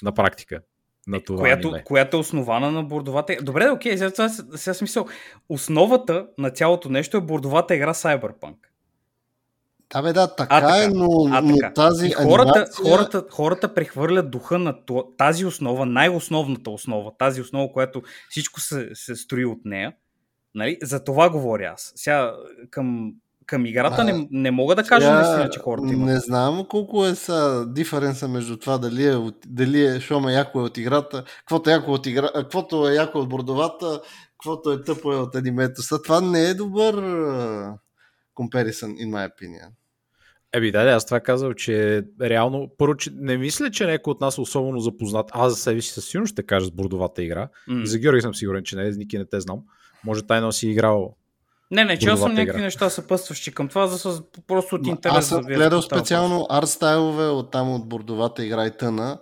[0.02, 0.60] На практика.
[1.06, 1.84] На това която, аниме.
[1.84, 3.44] която е основана на бордовата игра.
[3.44, 5.06] Добре, окей, сега, сега, сега смисъл.
[5.48, 8.54] Основата на цялото нещо е бордовата игра Cyberpunk.
[9.92, 10.84] Да, бе, да, така, А, така.
[10.84, 11.72] е, но, А, но така.
[11.72, 12.90] тази и хората, анимация...
[12.90, 14.74] хората, хората прехвърлят духа на
[15.16, 19.92] тази основа, най-основната основа, тази основа, която всичко се, се строи от нея.
[20.54, 20.78] Нали?
[20.82, 21.92] За това говоря аз.
[21.96, 22.34] Сега
[22.70, 23.12] към,
[23.46, 26.06] към играта А, не, не мога да кажа Сега, наистина, че хората имат.
[26.06, 30.60] Не знам колко е са диференса между това дали е, от, дали е шома яко
[30.60, 34.82] е от играта, каквото е яко от, игра, каквото е яко от бордовата, каквото е
[34.82, 35.82] тъпо е от анимето.
[35.82, 36.94] Са, това не е добър
[38.36, 39.68] comparison, in my opinion.
[40.52, 44.20] Еби, да, да, аз това казал, че реално, първо, че не мисля, че някой от
[44.20, 45.30] нас е особено запознат.
[45.32, 47.48] Аз за себе си със сигурност ще кажа с бордовата игра.
[47.82, 49.58] И за Георги съм сигурен, че не, Ники не те знам.
[50.04, 51.16] Може тайно си играл.
[51.70, 52.64] Не, не, че аз съм някакви игра.
[52.64, 55.16] неща съпътстващи към това, за просто от интерес.
[55.16, 59.18] Аз съм да гледал специално арт стайлове от там от бордовата игра и тъна.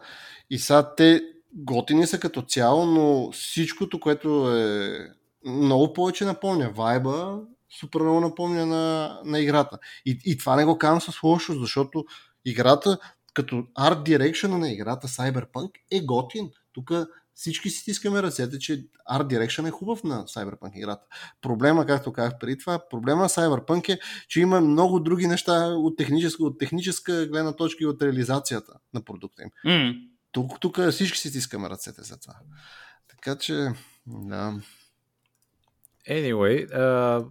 [0.51, 1.23] И сега те
[1.55, 4.99] готини са като цяло, но всичкото, което е
[5.47, 7.39] много повече напомня вайба,
[7.81, 9.79] супер много напомня на, на играта.
[10.07, 12.05] И, и това не го казвам с лошо, защото
[12.45, 12.99] играта,
[13.35, 16.51] като арт дирекшена на играта Cyberpunk е готин.
[16.73, 16.91] Тук
[17.35, 21.07] всички си стискаме ръцете, че Art Direction е хубав на Cyberpunk играта.
[21.43, 25.97] Проблема, както казах преди това, проблема на Cyberpunk е, че има много други неща от
[25.97, 29.51] техническа, от техническа гледна точка и от реализацията на продукта им.
[29.65, 29.95] М.
[30.33, 32.35] Тук, тук всички си стискаме ръцете за това.
[33.09, 33.73] Така че,
[34.07, 34.61] да.
[36.11, 37.25] Anyway, а...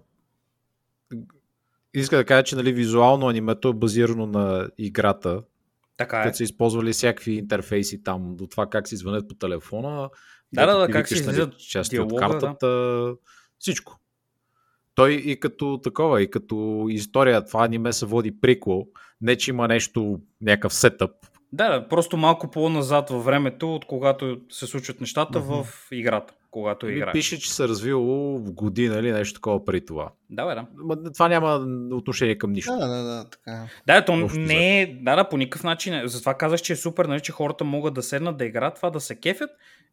[1.93, 5.43] иска да кажа, че нали, визуално анимето е базирано на играта,
[5.97, 6.23] Така е.
[6.23, 10.09] като са използвали всякакви интерфейси там, до това как си звънят по телефона,
[10.53, 13.13] Да, да, да, как си нали, излизат части от диалога, картата,
[13.59, 13.99] всичко.
[14.95, 18.85] Той и като такова, и като история, това аниме се води приквел,
[19.21, 21.11] не че има нещо, някакъв сетъп.
[21.53, 25.47] Да, да, просто малко по-назад във времето, от когато се случват нещата Мгм.
[25.53, 27.11] в играта, когато играе.
[27.11, 28.03] пише, че се развило
[28.37, 30.11] в година или нещо такова при това.
[30.29, 30.65] Да, бе, да.
[30.75, 32.71] Ма, Това няма отношение към нищо.
[32.71, 33.51] Да, да, да, така.
[33.51, 33.67] е.
[33.87, 35.93] Да, то Общо не е, да, да, по никакъв начин.
[35.93, 36.07] е.
[36.07, 38.99] Затова казах, че е супер, нали, че хората могат да седнат да играят това, да
[38.99, 39.49] се кефят,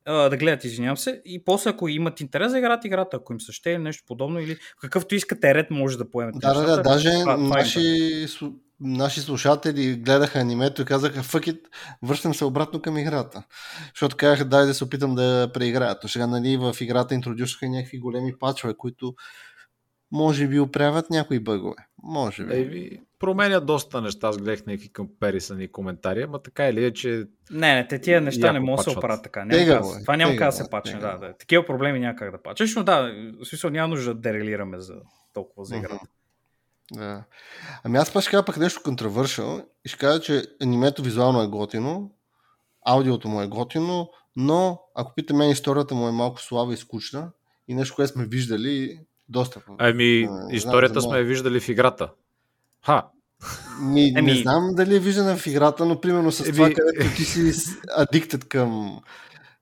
[0.06, 3.52] да гледат, извинявам се, и после, ако имат интерес да играят играта, ако им се
[3.52, 6.38] ще или нещо подобно, или какъвто искате ред може да поемете.
[6.38, 7.78] Да, да, да, даже това- това е наши,
[8.26, 11.60] слу- наши слушатели гледаха анимето и казаха, fuck it,
[12.02, 13.42] връщам се обратно към играта.
[13.94, 16.00] Защото казаха, дай да се опитам да я преиграя.
[16.00, 19.14] То сега, нали, в играта интродюсаха някакви големи пачове, които
[20.12, 21.76] може би оправят някои бъгове.
[22.02, 22.54] Може би.
[22.54, 24.28] Ейви, променя доста неща.
[24.28, 28.52] Аз гледах някакви компарисани коментари, ама така или е, че Не, не, те тия неща
[28.52, 29.44] не могат да се оправят така.
[29.44, 31.00] Няма Тега е, това няма как да се пачне.
[31.00, 31.36] Да, да.
[31.36, 33.12] Такива проблеми няма как да пачеш, но да,
[33.42, 34.94] в смисъл няма нужда да дерелираме за
[35.34, 36.06] толкова за играта.
[36.92, 37.24] Да.
[37.84, 41.46] Ами аз пак ще кажа пък нещо контравършъл и ще кажа, че анимето визуално е
[41.46, 42.10] готино,
[42.86, 47.30] аудиото му е готино, но ако питаме мен историята му е малко слаба и скучна
[47.68, 48.98] и нещо, което сме виждали,
[49.28, 49.60] Доста.
[49.78, 52.10] Ами, А, не историята знам, сме я виждали в играта.
[52.86, 53.06] Ха,
[53.82, 57.16] Ми, Еми- Не знам дали е виждана в играта, но примерно с Еми- това, където
[57.16, 57.52] ти си
[57.96, 59.00] адиктед към,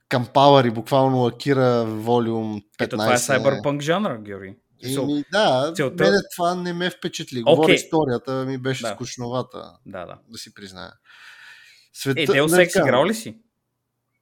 [0.09, 2.85] към Power и буквално Акира волюм 15.
[2.85, 4.57] Ето това е cyberpunk жанра, Георги.
[4.85, 7.43] Еми, да, целта- мене това не ме впечатли.
[7.43, 7.75] Говоря Окей.
[7.75, 8.88] историята, ми беше Да.
[8.88, 10.19] скучновата, да, да.
[10.29, 10.93] да си призная.
[11.93, 13.38] Света, Е, Deus Ex играл ли си?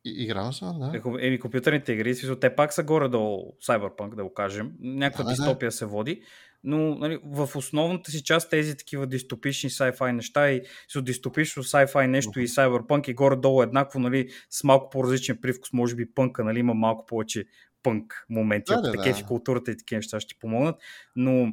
[0.04, 0.92] и- Играл съм, да.
[1.20, 4.72] Е, Еми, компютърните игри, смисъл, те пак са горе-долу Cyberpunk, да го кажем.
[4.80, 5.42] Някаква Да, да, да.
[5.42, 6.22] дистопия се води,
[6.64, 12.06] но нали, в основната си част тези такива дистопични sci-fi неща и с дистопично sci-fi
[12.06, 16.58] нещо и Cyberpunk и горе-долу еднакво, нали, с малко по-различен привкус, може би пънка, нали,
[16.58, 17.44] има малко повече
[17.86, 19.22] пънк моменти, Да, ако да, те да.
[19.22, 20.76] културата и такива неща ще ти помогнат,
[21.16, 21.52] но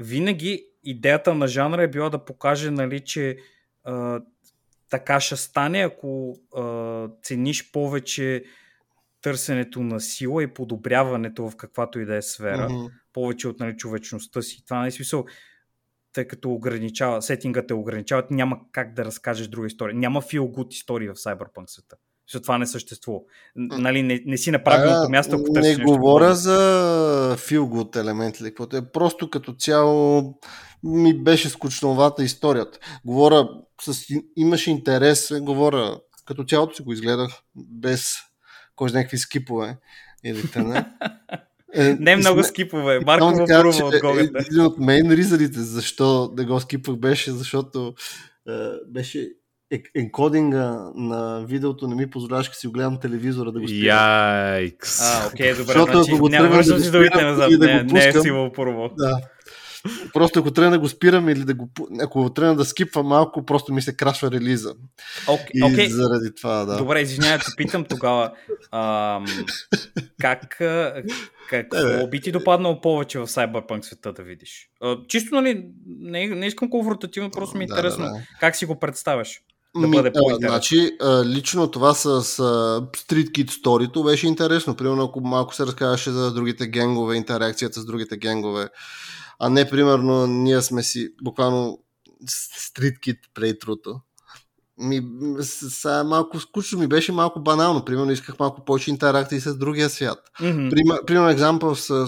[0.00, 3.36] винаги идеята на жанра е била да покаже, нали, че
[3.84, 4.20] а,
[4.90, 8.44] така ще стане, ако а, цениш повече
[9.20, 12.86] търсенето на сила и подобряването в каквато и да е сфера, Мгм.
[13.12, 14.64] повече от нали, човечността си.
[14.64, 15.24] Това не е смисъл,
[16.12, 19.94] тъй като ограничава, сетинга те ограничават, няма как да разкажеш друга история.
[19.94, 21.96] Няма feel good истории в Cyberpunk света.
[22.32, 23.18] Защото това не съществува.
[23.56, 26.34] Нали, не, не си на правилното място, ако Не нещо говоря подобно.
[26.34, 28.82] за good елемент или каквото е.
[28.82, 30.24] Просто като цяло
[30.82, 32.78] ми беше скучновата историята.
[33.04, 33.48] Говоря,
[33.82, 34.04] с,
[34.36, 38.14] имаше интерес, говоря, като цялото си го изгледах без
[38.76, 39.76] кой знае какви скипове
[40.24, 40.86] или тъна.
[41.74, 43.00] Е, Не много сме- скипове.
[43.00, 44.38] Марко му че от Гогата.
[44.40, 47.94] Един от мейн ризърите, защо да го скипах беше, защото
[48.48, 48.52] е,
[48.88, 49.28] беше
[49.72, 53.84] е- енкодинга на видеото не ми позволяваше, като си го гледам телевизора да го спирам.
[53.86, 55.00] Яйкс.
[55.00, 55.64] А, окей, добре.
[55.64, 57.50] Защото Значи, ако го няма да го думите спирам назад.
[57.50, 58.90] да Не, го не е пускам, сило първо.
[58.98, 59.18] Да.
[60.12, 61.70] Просто ако тръгна да го спирам или да го...
[62.00, 64.74] Ако тръгна да скипва малко, просто ми се крашва релиза.
[65.28, 65.88] Окей, И окей.
[65.88, 66.76] заради това, да.
[66.76, 68.32] Добре, извинявай, те питам тогава.
[68.72, 69.24] Ам,
[70.20, 70.60] как,
[71.50, 74.68] какво би ти допаднало повече в Cyberpunk света да видиш?
[74.82, 78.04] А, чисто, нали, не, не искам конфронтативно, просто ми е Да, интересно.
[78.04, 78.18] да, да.
[78.40, 79.40] Как си го представяш?
[79.76, 80.48] Да Ми, бъде по-интересно.
[80.48, 80.90] Значи,
[81.24, 82.08] лично това с
[82.96, 84.76] Street Kid сторито беше интересно.
[84.76, 88.68] Примерно, ако малко се разказваше за другите генгове, интеракцията с другите генгове,
[89.38, 91.78] а не, примерно, ние сме си буквално
[92.28, 94.00] Street Kid плейтруто.
[94.78, 95.02] Ми,
[95.40, 97.84] с- сега малко скучно ми беше малко банално.
[97.84, 100.18] Примерно исках малко повече интеракции с другия свят.
[100.70, 102.06] Пример, примерно екзампъл с,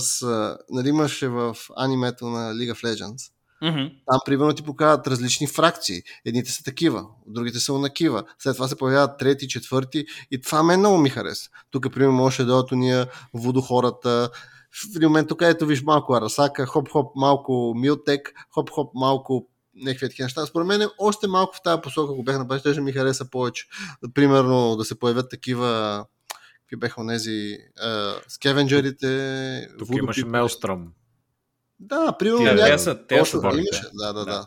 [0.70, 3.30] нали имаше в анимето на League of Legends.
[3.64, 3.88] Мгм.
[4.10, 6.02] Там, примерно, ти показват различни фракции.
[6.24, 8.24] Едните са такива, другите са онакива.
[8.38, 11.50] След това се появяват трети, четвърти и това мен много ми хареса.
[11.70, 14.30] Тук, примерно, може да дойдат уния водохората.
[14.92, 20.24] В един момент тук ето виж малко Арасака, хоп-хоп малко Милтек, хоп-хоп малко някакви такива
[20.24, 20.46] неща.
[20.46, 23.66] Според мен още малко в тази посока, ако бях направил, ще ми хареса повече.
[24.14, 26.04] Примерно да се появят такива
[26.64, 27.58] какви бяха онези
[28.28, 30.24] скевенджерите, Тук имаше.
[30.24, 30.92] Мелстръм.
[31.80, 32.44] Да, примерно.
[32.44, 34.24] Те- ня- са- те са да, имаше, да, да, Да.
[34.24, 34.46] да.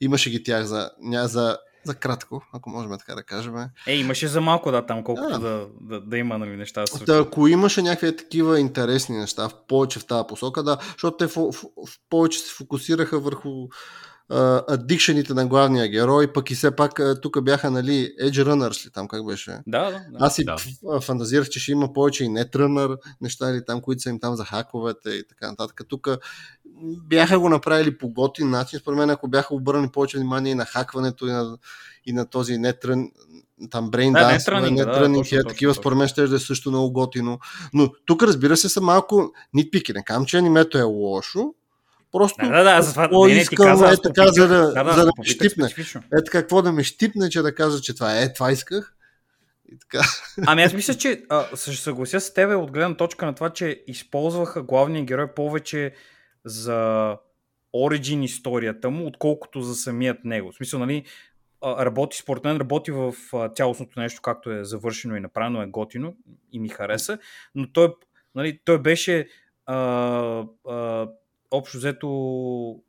[0.00, 3.54] Имаше ги тях за, ня, за, за кратко, ако можем така да кажем.
[3.86, 5.38] Е, имаше за малко, да, там колкото Да.
[5.38, 7.26] да, да, да има нали, неща да случват.
[7.26, 11.34] ако имаше някакви такива интересни неща, в повече в тази посока, да, защото те в,
[11.34, 11.52] в,
[11.86, 13.68] в повече се фокусираха върху
[14.68, 19.08] адикшените на главния герой, пък и все пак тук бяха, нали, Edge Runners ли там,
[19.08, 19.58] как беше?
[19.66, 20.00] Да, да, да.
[20.20, 20.56] Аз си Да.
[20.82, 21.00] да.
[21.00, 24.44] фантазирах, че ще има повече и нетрънър неща или там, които са им там за
[24.44, 25.80] хаковете и така нататък.
[25.88, 26.08] Тук
[26.82, 28.78] бяха го направили по готин начин.
[28.78, 31.58] Според мен, ако бяха обърнали повече внимание и на хакването и на,
[32.06, 33.10] и на този нетрън,
[33.70, 36.36] там брейн Да, данс, нетрънинга, да, нетрънинг точно, и е такива, според мен ще да
[36.36, 37.38] е също много готино.
[37.72, 39.92] Но тук, разбира се, са малко нитпики.
[39.92, 41.54] Не казвам, че анимето е лошо.
[42.12, 44.92] Просто Да, да, да, затова не, не искам, каза, е така, за да, да, да,
[44.92, 45.68] за да ме щипне.
[45.96, 48.92] Е така, какво да ме щипне, че да кажа, че това е, е това исках.
[49.72, 50.04] И така.
[50.46, 53.82] Ами аз мисля, че а, ще съглася с тебе от гледна точка на това, че
[53.86, 55.92] използваха главния герой повече
[56.46, 57.18] за
[57.72, 60.52] оригин историята му, отколкото за самият него.
[60.52, 61.04] В смисъл, нали,
[61.64, 63.14] работи, според мен работи в
[63.54, 66.16] цялостното нещо, както е завършено и направено, е готино
[66.52, 67.18] и ми хареса,
[67.54, 67.94] но той,
[68.34, 69.28] нали, той беше
[69.66, 69.76] а,
[70.68, 71.08] а,
[71.50, 72.08] общо взето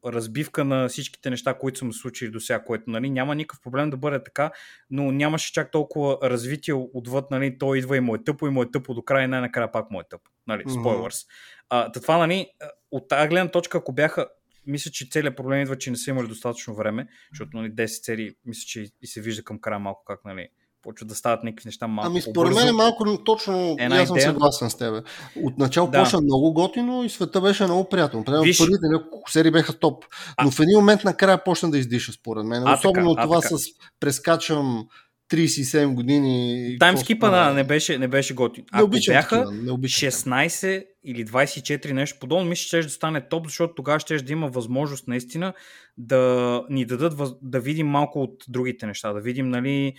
[0.06, 3.90] разбивка на всичките неща, които са му случили до сега, което нали, няма никакъв проблем
[3.90, 4.52] да бъде така,
[4.90, 8.64] но нямаше чак толкова развитие отвъд, нали, той идва и му е тъпо, и му
[8.64, 10.32] е тъпо до края и най-накрая пак му е тъпо.
[10.48, 11.26] Нали, спойлърс.
[11.70, 12.48] А, та това, нали,
[12.92, 14.28] от тази гледна точка, ако бяха
[14.68, 18.32] мисля, че целият проблем идва, че не са имали достатъчно време, защото нали, 10 серии,
[18.46, 20.50] мисля, че и се вижда към края малко как нали,
[20.82, 24.18] почват да стават някакви неща малко Ами според мен е малко точно, Една аз съм
[24.18, 24.32] идея.
[24.32, 25.02] съгласен с тебе.
[25.44, 26.00] Отначало Да.
[26.00, 28.24] почна много готино и света беше много приятно.
[28.24, 30.06] Примерно Виж- първите няколко серии бяха топ.
[30.44, 32.64] Но в един момент накрая почна да издиша според мен.
[32.66, 33.58] А, Особено така, а, това така.
[33.58, 33.64] с
[34.00, 34.88] прескачам
[35.30, 36.76] 37 години.
[36.80, 38.64] Таймскипа да, не беше, не беше готин.
[38.64, 40.10] Не Ако обичам бяха такива, не обичам.
[40.12, 44.32] 16 или 24 нещо подобно, мисля, че ще да стане топ, защото тогава ще да
[44.34, 45.54] има възможност наистина
[45.98, 49.94] да ни дадат да видим малко от другите неща, да видим, нали,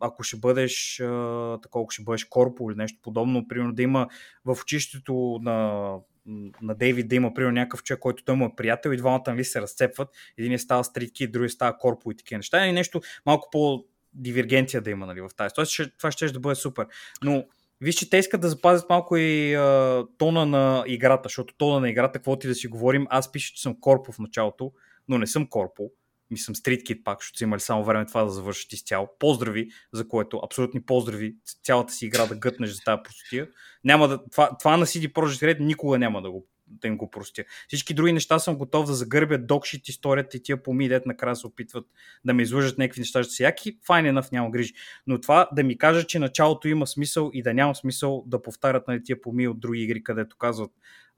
[0.00, 1.02] ако ще бъдеш
[1.62, 4.08] такова, ще бъдеш корпо или нещо подобно, примерно да има
[4.44, 5.96] в училището на
[6.62, 9.44] на Дейвид да има примерно някакъв човек, който той му е приятел и двамата нали
[9.44, 10.08] се разцепват.
[10.38, 12.66] Един е става стритки, други става корпо и такива неща.
[12.66, 15.54] И нещо малко по дивергенция да има нали, в тази.
[15.54, 16.86] Тоест, това ще да бъде супер.
[17.24, 17.44] Но
[17.80, 21.90] Виж, че те искат да запазят малко и а, тона на играта, защото тона на
[21.90, 24.72] играта, какво ти да си говорим, аз пиша, че съм корпо в началото,
[25.08, 25.90] но не съм корпо.
[26.30, 29.08] Ми съм стрит пак, защото са имали само време това да завършат изцяло.
[29.18, 33.48] Поздрави, за което абсолютни поздрави, цялата си игра да гътнеш за тази простотия.
[33.84, 37.10] Няма да, това, това на CD Projekt Red никога няма да го да им го
[37.10, 37.44] простя.
[37.68, 41.46] Всички други неща съм готов да загърбя докшит историята и тия поми, дет накрая се
[41.46, 41.86] опитват
[42.24, 44.74] да ме излъжат някакви неща, ще са яки, файн enough, няма грижи.
[45.06, 48.88] Но това да ми каже, че началото има смисъл и да няма смисъл да повтарят
[48.88, 50.70] на нали, тия поми от други игри, където казват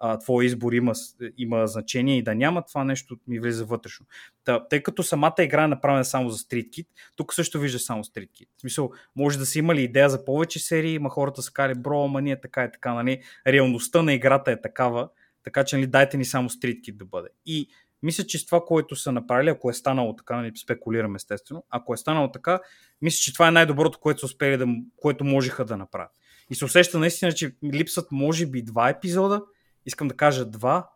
[0.04, 0.92] а, твой избор има,
[1.38, 4.06] има значение и да няма, това нещо ми влиза вътрешно.
[4.44, 6.86] Та, тъй като самата игра е направена само за стриткит,
[7.16, 8.48] тук също вижда само стриткит.
[8.56, 12.04] В смисъл, може да са имали идея за повече серии, ма хората са кали, бро,
[12.04, 13.22] ама ние така и така, нали?
[13.46, 15.08] Реалността на играта е такава,
[15.44, 17.28] така че нали, дайте ни само стриткит да бъде.
[17.46, 17.68] И
[18.02, 21.94] мисля, че с това, което са направили, ако е станало така, нали, спекулирам естествено, ако
[21.94, 22.60] е станало така,
[23.02, 26.12] мисля, че това е най-доброто, което са успели да, което можеха да направят.
[26.50, 29.42] И се усеща наистина, че липсват може би два епизода,
[29.86, 30.90] искам да кажа два.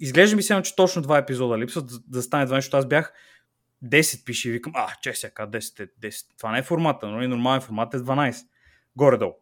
[0.00, 3.12] Изглежда ми се, че точно два епизода липсват да, да стане два, защото аз бях
[3.84, 6.26] 10 пише и викам, а, че сега 10 е 10.
[6.38, 8.46] Това не е формата, но и нормален формат е 12.
[8.96, 9.34] Горе-долу.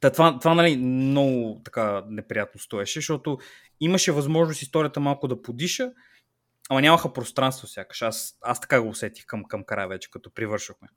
[0.00, 3.38] Та, това, това нали, много така неприятно стоеше, защото
[3.80, 5.92] имаше възможност историята малко да подиша,
[6.68, 8.02] ама нямаха пространство сякаш.
[8.02, 10.88] Аз, аз така го усетих към, към края вече, като привършвахме.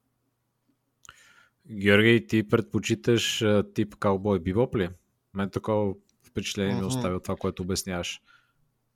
[1.72, 3.44] Георги, ти предпочиташ
[3.74, 4.90] тип каубой бибоп ли?
[5.34, 5.94] Мен такова
[6.32, 8.22] впечатление ми остави от това, което обясняваш.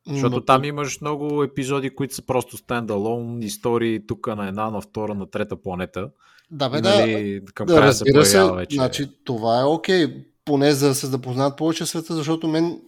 [0.07, 0.45] Защото Но...
[0.45, 5.29] там имаш много епизоди, които са просто стендалон, истории тук на една, на втора, на
[5.29, 6.09] трета планета.
[6.51, 7.51] Да, бе, нали, да.
[7.51, 8.75] Към да, разбира се, се вече.
[8.75, 12.81] Значи, това е окей, okay, поне за да се запознаят повече света, защото мен,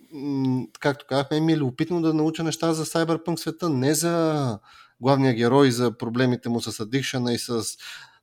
[0.80, 4.60] както казахме, ми е любопитно да науча неща за Cyberpunk света, не за
[5.02, 7.78] главния герой, за проблемите му с addiction и с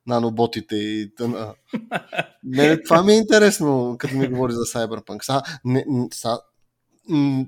[0.07, 1.53] наноботите и тъна.
[2.43, 5.23] Не, това ми е интересно, като ми говори за Cyberpunk.
[5.23, 6.39] Са, не, са,
[7.09, 7.45] м-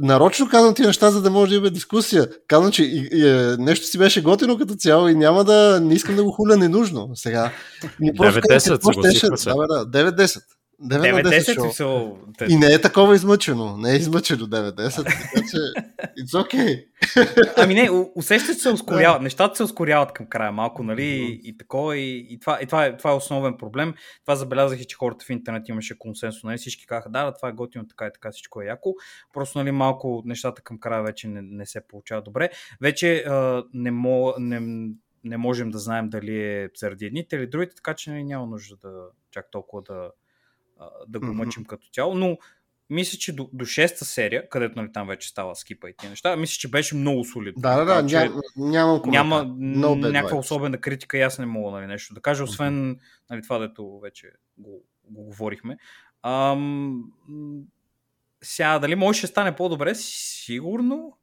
[0.00, 2.28] нарочно казвам ти неща, за да може да има дискусия.
[2.48, 5.94] Казвам, че и, и, е, нещо си беше готино като цяло и няма да, не
[5.94, 7.10] искам да го хуля ненужно.
[7.14, 7.52] Сега.
[8.00, 9.36] 9-10, съгласихме
[9.68, 10.42] Да, да, 9-10.
[10.82, 12.52] 9 на 10 Се...
[12.54, 13.76] И не е такова измъчено.
[13.76, 15.56] Не е измъчено 9-10, така че
[16.22, 16.84] it's okay.
[17.56, 19.22] ами не, усещат се ускоряват.
[19.22, 21.40] Нещата се ускоряват към края малко, нали?
[21.44, 21.96] И такова.
[21.96, 23.94] И, и, това, и това, е, това е основен проблем.
[24.24, 26.44] Това забелязах и, че хората в интернет имаше консенсус.
[26.44, 26.58] Нали?
[26.58, 28.94] Всички казаха, да, да, това е готино, така и така, всичко е яко.
[29.32, 32.50] Просто нали, малко нещата към края вече не, не се получават добре.
[32.80, 34.88] Вече а, не, мога, не,
[35.24, 38.76] не можем да знаем дали е заради едните или другите, така че нали, няма нужда
[38.76, 38.90] да
[39.30, 40.10] чак толкова да,
[41.08, 41.32] да го mm-hmm.
[41.32, 42.38] мъчим като цяло, но
[42.90, 46.36] мисля, че до, до 6-та серия, където нали, там вече става скипа и тия неща,
[46.36, 47.60] мисля, че беше много солидно.
[47.62, 51.86] Да, да, да, ням, нямам Няма no някаква особена критика и аз не мога нали,
[51.86, 52.98] нещо да кажа, освен
[53.30, 55.76] нали, това, дето вече го, го говорихме.
[56.22, 57.04] Ам,
[58.42, 59.94] сега, дали може да стане по-добре?
[59.94, 61.16] Сигурно.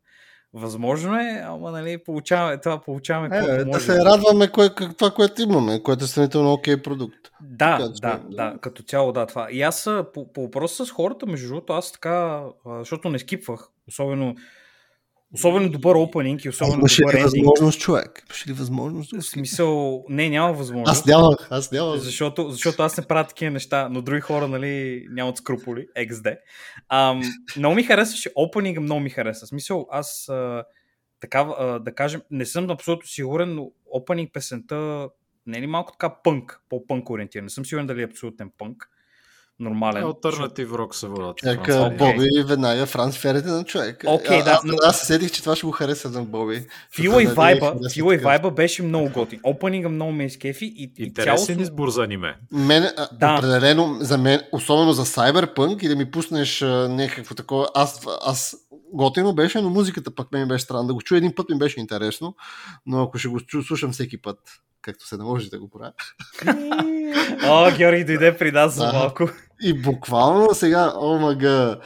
[0.57, 3.37] Възможно е, ама нали, получаваме, това получаваме.
[3.37, 7.17] Е, да се радваме кое, това, което имаме, което е сравнително окей продукт.
[7.41, 9.47] Да, така, да, да, да, като цяло да, това.
[9.51, 14.35] И аз по, по въпроса с хората, между другото, аз така, защото не скипвах, особено
[15.33, 18.23] Особено добър опенинг и особено Имаше добър ли възможност, човек?
[18.29, 19.15] Имаше ли възможност?
[19.15, 20.99] В смисъл, не, няма възможност.
[20.99, 21.99] Аз нямах, аз нямах.
[21.99, 26.37] Защото, защото аз не правя такива неща, но други хора, нали, нямат скруполи, XD.
[26.89, 27.21] Ам,
[27.57, 29.45] много ми харесваше, опенинга много ми хареса.
[29.45, 30.63] В смисъл, аз а,
[31.19, 35.09] така, а, да кажем, не съм абсолютно сигурен, но опенинг песента
[35.45, 37.45] не е ли малко така пънк, по-пънк ориентиран.
[37.45, 38.89] Не съм сигурен дали е абсолютен пънк
[39.59, 40.03] нормален.
[40.03, 41.37] Альтернатив рок се водят.
[41.43, 44.03] Така, Боби и веднага Франц на човек.
[44.03, 44.73] Okay, да, аз, но...
[44.83, 46.67] аз седих, че това ще го хареса на Боби.
[46.95, 49.39] Фила и вайба, фила и вайба беше много готин.
[49.43, 51.61] Опенинга много ме изкефи и, Интересен цялостно...
[51.61, 52.35] избор за аниме.
[52.51, 53.35] Мен, да.
[53.35, 58.55] определено, за мен, особено за Cyberpunk и да ми пуснеш някакво такова, аз, аз
[58.93, 60.87] готино беше, но музиката пък ми беше странна.
[60.87, 62.35] Да го чуя един път ми беше интересно,
[62.85, 64.39] но ако ще го слушам всеки път,
[64.81, 65.91] както се наложи да го правя.
[67.47, 69.29] О, Георги дойде при нас за малко.
[69.61, 71.79] И буквално сега, омага,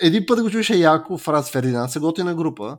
[0.00, 2.78] един път го чуеше яко, Франц Фердинанд се готина група.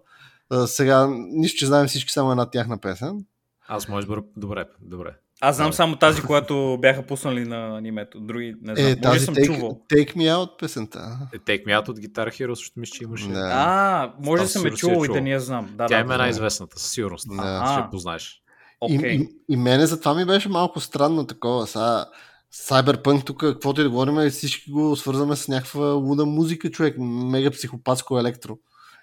[0.66, 3.26] Сега, нищо, че знаем всички само една тяхна песен.
[3.68, 4.22] Аз може бър...
[4.38, 5.10] Добре, добре.
[5.42, 8.20] Аз знам само тази, която бяха пуснали на анимето.
[8.20, 8.86] Други не знам.
[8.86, 9.82] Е, Може тази съм take, чувал.
[9.92, 11.20] take Me Out песента.
[11.34, 13.28] Е, Take Me Out от Guitar Hero, защото мисля, че имаше.
[13.28, 13.50] Да.
[13.54, 15.70] А, може да съм е чувал и да не я знам.
[15.76, 17.28] Да, Тя да, им е най-известната, със сигурност.
[17.30, 17.80] Да.
[17.80, 18.42] Ще познаеш.
[18.82, 19.12] Окей.
[19.12, 21.68] И, и, и мене затова ми беше малко странно такова.
[21.68, 22.06] Сега,
[22.54, 27.52] Cyberpunk тук, каквото и да говорим, всички го свързваме с някаква луда музика, човек, мега
[27.52, 28.58] психопатско електро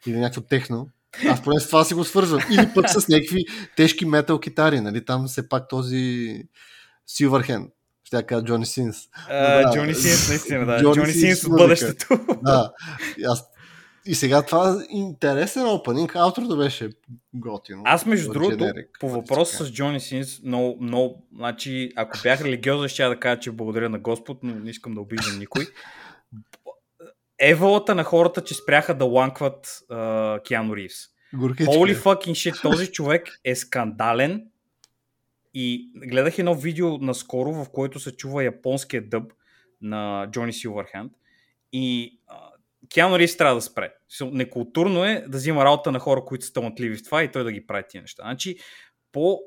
[0.06, 0.88] или някакво техно.
[1.28, 2.40] Аз поне с това си го свързвам.
[2.50, 3.44] Или пък с някакви
[3.76, 5.04] тежки метал китари, нали?
[5.04, 6.42] Там все пак този
[7.08, 7.70] Silverhand.
[8.04, 8.96] Ще кажа Джони Синс.
[9.74, 10.82] Джони Синс, наистина, да.
[10.82, 12.06] Джони Синс от бъдещето.
[12.42, 12.72] Да.
[13.26, 13.44] Аз...
[14.06, 16.90] и сега това интересен опенинг, аутрото беше
[17.34, 17.82] готино.
[17.84, 22.88] Аз, между От другото, по въпроса с Джони Синс, много, много, значи, ако бях религиозен,
[22.88, 25.66] ще я да кажа, че благодаря на Господ, но не искам да обиждам никой.
[27.38, 30.94] Еволата на хората, че спряха да ланкват uh, Киану Ривз.
[31.34, 34.46] Holy fucking shit, този човек е скандален
[35.54, 39.32] и гледах едно видео наскоро, в което се чува японския дъб
[39.82, 41.12] на Джони Силвърхенд
[41.72, 42.50] и а,
[42.88, 43.94] Киану Ривз трябва да спре.
[44.22, 47.52] Некултурно е да взима работа на хора, които са талантливи в това и той да
[47.52, 48.22] ги прави тия неща.
[48.22, 48.56] Значи,
[49.12, 49.38] по,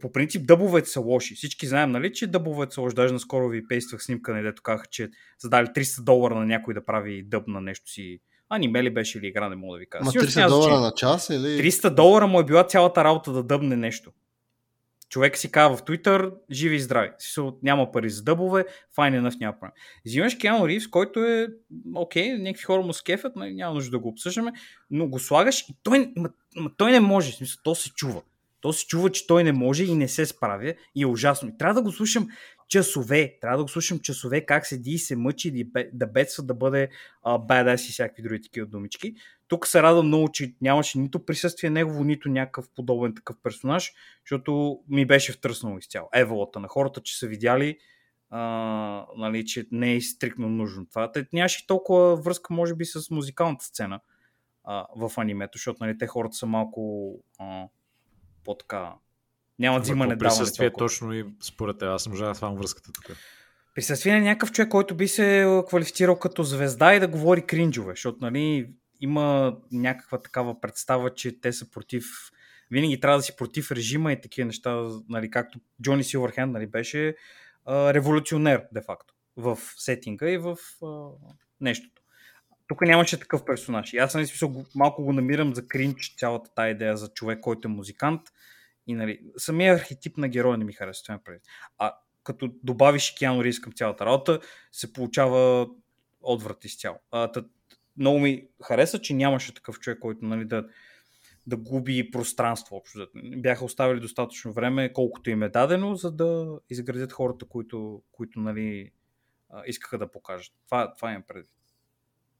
[0.00, 1.34] по принцип дъбовете са лоши.
[1.34, 2.94] Всички знаем, нали, че дъбовете са лоши.
[2.94, 6.74] Даже наскоро ви пействах снимка, нали, дето казах, че са дали 300 долара на някой
[6.74, 8.18] да прави дъб на нещо си.
[8.48, 10.04] Аниме ли беше или игра, не мога да ви кажа.
[10.04, 10.86] Ма Сигурно 30 няма долара значение.
[10.86, 11.70] на час или...
[11.70, 14.12] 300 долара му е била цялата работа да дъбне нещо.
[15.10, 17.10] Човек си казва в Twitter, живи и здрави.
[17.18, 19.72] Смисъл, няма пари за дъбове, файн enough, няма проблем.
[20.06, 21.48] Взимаш Киану Ривз, който е,
[21.94, 24.52] окей, някакви хора му скефят, но няма нужда да го обсъждаме,
[24.90, 27.32] но го слагаш и той, ма, ма, той не може.
[27.32, 28.22] В Смисъл, то се чува.
[28.60, 31.48] То се чува, че той не може и не се справя и е ужасно.
[31.48, 32.28] И трябва да го слушам
[32.70, 33.38] часове.
[33.40, 36.88] Трябва да го слушам часове как седи и се мъчи бе- да бедства да бъде
[37.22, 39.14] а, badass и всякакви други такива думички.
[39.48, 43.92] Тук се радвам много, че нямаше нито присъствие негово, нито някакъв подобен такъв персонаж,
[44.24, 46.08] защото ми беше втръснало изцяло.
[46.14, 47.78] Еволата на хората, че са видяли,
[48.30, 51.12] а, нали, че не е стрикно нужно това.
[51.12, 54.00] Те нямаше толкова връзка, може би, с музикалната сцена
[54.64, 57.68] а, в анимето, защото нали, те хората са малко а,
[58.44, 58.92] по-така...
[59.60, 60.86] Нямат взимане Върху даване присъствие толкова.
[60.86, 61.88] точно и според теб.
[61.88, 63.16] Аз можа да хванам връзката тук.
[63.74, 68.18] Присъствие на някакъв човек, който би се квалифицирал като звезда и да говори кринджове, защото
[68.20, 72.04] нали, има някаква такава представа, че те са против
[72.70, 77.16] винаги трябва да си против режима и такива неща, нали, както Джони Силвърхенд нали, беше
[77.66, 81.08] а, революционер, де-факто, в сетинга и в а,
[81.60, 82.02] нещото.
[82.68, 83.92] Тук нямаше такъв персонаж.
[83.92, 87.40] И аз съм смисъл, го- малко го намирам за кринч цялата тази идея за човек,
[87.40, 88.20] който е музикант.
[88.86, 91.02] И нали, самия архетип на героя не ми харесва.
[91.02, 91.38] това прави.
[91.78, 94.40] А като добавиш Киану Ривз към цялата работа,
[94.72, 95.68] се получава
[96.20, 96.96] отврат изцяло.
[97.10, 97.50] А, тът,
[97.96, 100.68] много ми хареса, че нямаше такъв човек, който нали, да,
[101.46, 103.06] да губи пространство общо.
[103.14, 108.90] Бяха оставили достатъчно време, колкото им е дадено, за да изградят хората, които, които нали,
[109.66, 110.52] искаха да покажат.
[110.66, 111.50] Това, това имам предвид.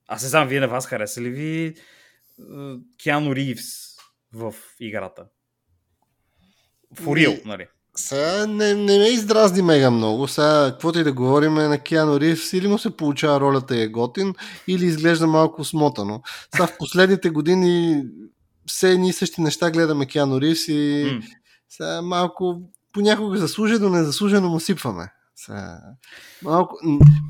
[0.07, 1.74] Аз не знам, вие на вас хареса ли ви
[2.51, 3.97] а, Киану Ривз
[4.32, 5.26] в играта?
[6.95, 7.66] Фурил, нали?
[7.97, 10.28] Сега не, не ме издразни мега много.
[10.28, 13.82] Сега, каквото и да говорим е на Киано Ривз, или му се получава ролята и
[13.82, 14.34] е готин,
[14.66, 16.22] или изглежда малко смотано.
[16.55, 18.05] Сега в последните години
[18.66, 21.22] все едни и същи неща гледаме Киано Ривз и М.
[21.68, 22.61] сега малко
[22.93, 25.12] понякога заслужено, незаслужено му сипваме.
[25.47, 25.78] Сега,
[26.43, 26.76] малко,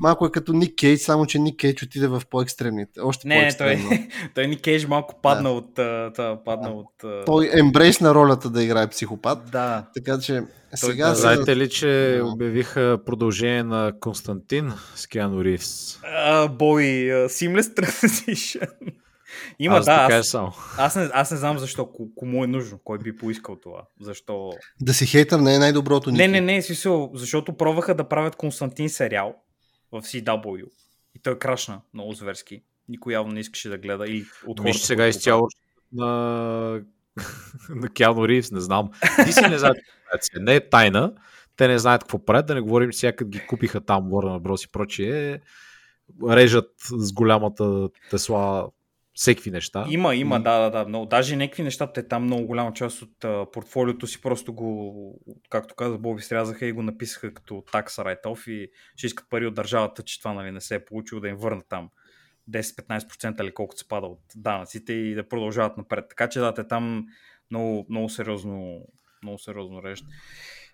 [0.01, 2.99] малко е като Ник Кейдж, само че Ник Кейдж отиде в по-екстремните.
[3.01, 4.07] Още Не, не, той, по-екстремно.
[4.35, 5.79] той Ник Кейдж малко падна от...
[5.79, 6.75] а, Това, падна Да.
[6.75, 7.25] от...
[7.25, 9.39] Той ембрейс на ролята да играе психопат.
[9.51, 9.85] Да.
[9.95, 10.45] Така че Той-
[10.75, 12.25] сега да, Знаете ли, че Да.
[12.25, 15.99] обявиха продължение на Константин с Киану Ривз?
[16.49, 16.83] Бой,
[17.13, 18.67] а, Seamless Transition.
[19.59, 20.51] Има, аз да, така е аз, само.
[20.77, 23.81] аз, не, аз не знам защо, ко- кому е нужно, кой би поискал това.
[24.01, 24.51] Защо?
[24.81, 26.31] да си хейтър не е най-доброто Не, Ники.
[26.31, 29.35] не, не, смисъл, защото пробваха да правят Константин сериал
[29.91, 30.65] в CW.
[31.15, 32.63] И той крашна много зверски.
[32.89, 34.05] Никой явно не искаше да гледа.
[34.07, 35.47] Или от хората, Мисля, че сега изцяло
[35.93, 36.05] на,
[37.69, 38.89] на Киану Ривз, не знам.
[39.25, 40.43] Ти си не знаят какво правят сега.
[40.43, 41.13] Не е тайна.
[41.57, 42.45] Те не знаят какво правят.
[42.45, 44.67] Да не говорим, че сега като ги купиха там Warner Bros.
[44.67, 45.39] и прочие,
[46.29, 48.69] режат с голямата Тесла
[49.13, 49.85] всеки неща.
[49.89, 50.89] Има, има, да, да, да.
[50.89, 55.19] Но даже някакви неща, те там много голяма част от а, портфолиото си просто го,
[55.49, 59.53] както каза Боби, срязаха и го написаха като такс write-off и ще искат пари от
[59.53, 61.89] държавата, че това нали, не се е получило да им върнат там
[62.49, 66.05] 10-15% или колкото се пада от данъците и да продължават напред.
[66.09, 67.05] Така че да, те там
[67.51, 68.85] много, много сериозно,
[69.23, 70.07] много сериозно режат.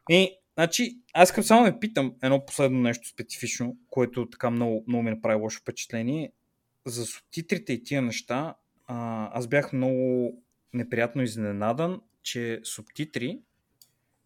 [0.09, 5.03] И, значи, аз искам само да питам едно последно нещо специфично, което така много, много
[5.03, 6.31] ми направи лошо впечатление.
[6.87, 10.33] За субтитрите и тия неща, а, аз бях много
[10.73, 13.39] неприятно изненадан, че субтитри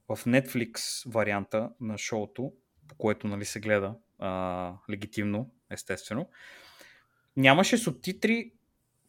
[0.09, 2.53] в Netflix варианта на шоуто,
[2.87, 6.29] по което нали, се гледа а, легитимно, естествено,
[7.37, 8.51] нямаше субтитри,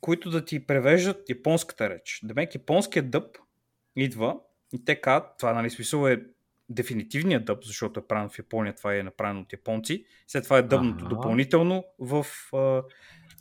[0.00, 2.20] които да ти превеждат японската реч.
[2.24, 3.38] Демек, японският дъб
[3.96, 4.36] идва
[4.72, 6.22] и те казват, това нали смисъл е
[6.68, 10.62] дефинитивният дъб, защото е правен в Япония, това е направено от японци, след това е
[10.62, 11.14] дъбното Ага.
[11.14, 12.82] допълнително в, а,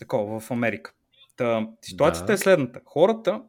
[0.02, 0.94] такова, в Америка.
[1.38, 2.34] Та, ситуацията Да.
[2.34, 2.80] е следната.
[2.86, 3.42] Хората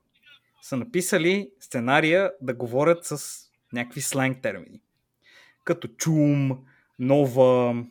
[0.62, 3.40] са написали сценария да говорят с
[3.72, 4.80] някакви сленг термини.
[5.64, 6.58] Като чум,
[6.98, 7.84] нова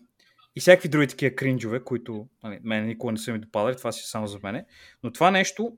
[0.55, 4.01] и всякакви други такива кринджове, които нали, мен никога не са ми допадали, това си
[4.05, 4.65] е само за мене.
[5.03, 5.77] Но това нещо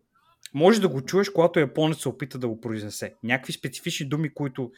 [0.53, 3.13] може да го чуеш, когато японец се опита да го произнесе.
[3.23, 4.71] Някакви специфични думи, които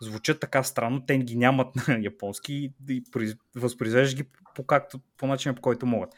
[0.00, 5.00] звучат така странно, те ги нямат на японски и, и произ- възпроизвеждаш ги по, както,
[5.16, 6.14] по начина по който могат.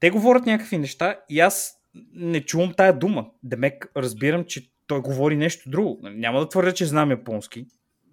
[0.00, 1.74] Те говорят някакви неща и аз
[2.14, 3.26] не чувам тая дума.
[3.42, 6.00] Демек разбирам, че той говори нещо друго.
[6.02, 7.66] Няма да твърдя, че знам японски.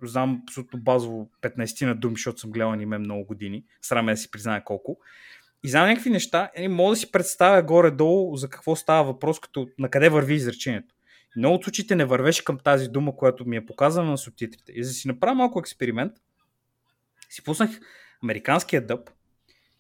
[0.04, 3.64] Знам абсолютно базово 15 на думи, защото съм гледал аниме много години.
[3.82, 4.98] Сраме да си призная колко.
[5.64, 9.68] И знам някакви неща, и мога да си представя горе-долу за какво става въпрос, като
[9.80, 10.96] на къде върви изречението.
[11.36, 14.72] И много от случаите не вървеше към тази дума, която ми е показана на субтитрите.
[14.72, 16.14] И за да си направя малко експеримент,
[17.30, 17.70] си пуснах
[18.24, 19.10] американския дъб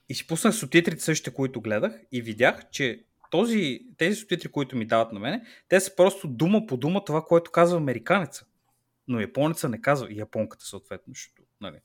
[0.10, 4.86] и си пуснах субтитрите същите, които гледах и видях, че този, тези субтитри, които ми
[4.86, 8.45] дават на мене, те са просто дума по дума това, което казва американеца.
[9.08, 11.78] Но японеца не казва, и японката съответно, защото, нали,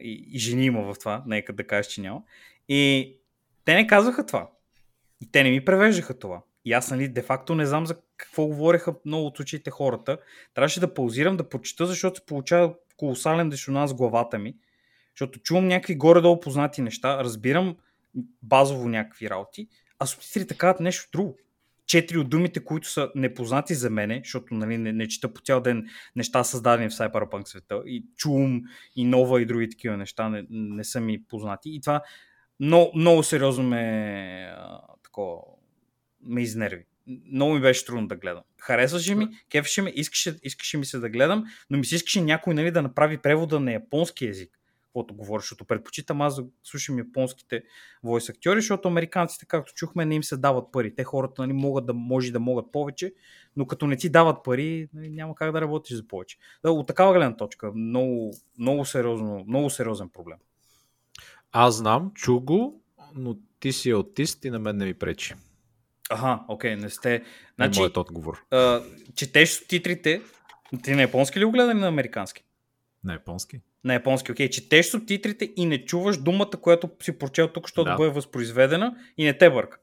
[0.00, 2.22] и, и жени има в това, нека да кажеш, че няма.
[2.68, 3.12] И
[3.64, 4.50] те не казваха това.
[5.20, 6.42] И те не ми превеждаха това.
[6.64, 10.18] И аз, нали, де-факто не знам за какво говореха много от случаите хората.
[10.54, 14.56] Трябваше да паузирам, да прочита, защото се получава колосален дишонанс в главата ми.
[15.20, 17.76] Защото чувам някакви горе-долу познати неща, разбирам
[18.42, 19.68] базово някакви работи,
[19.98, 21.36] а субтитрите казват нещо друго.
[21.86, 25.60] Четири от думите, които са непознати за мене, защото нали, не, не чета по цял
[25.60, 28.62] ден неща създадени в Cyberpunk света, и чум,
[28.96, 31.70] и нова, и други такива неща не, не са ми познати.
[31.70, 32.02] И това
[32.60, 35.38] много, много сериозно ме, а, такова,
[36.22, 36.84] ме изнерви.
[37.32, 38.42] Много ми беше трудно да гледам.
[38.60, 42.54] Харесваше ми, кефеше ми, искаше, искаше ми се да гледам, но ми се искаше някой
[42.54, 44.59] нали, да направи превода на японски язик
[44.90, 47.62] каквото говориш, защото предпочитам аз да слушам японските
[48.02, 50.94] войс актьори, защото американците, както чухме, не им се дават пари.
[50.94, 53.14] Те хората нали, могат да, може да могат повече,
[53.56, 56.38] но като не ти дават пари, нали, няма как да работиш за повече.
[56.64, 60.38] Да, от такава гледна точка, много, много, сериозно, много сериозен проблем.
[61.52, 62.82] Аз знам, чу го,
[63.14, 65.34] но ти си аутист и на мен не ми пречи.
[66.10, 67.08] Аха, окей, не сте.
[67.10, 67.26] Значи...
[67.56, 68.44] Значи, Е моят отговор.
[68.50, 68.82] а,
[69.14, 70.22] четеш субтитрите,
[70.82, 72.44] ти на японски ли го гледа или на американски?
[73.04, 73.60] На японски.
[73.84, 74.50] На японски, окей.
[74.50, 77.90] Четеш субтитрите и не чуваш думата, която си прочел тук, защото да.
[77.90, 77.96] Да.
[77.96, 79.78] бъде възпроизведена и не те бърка.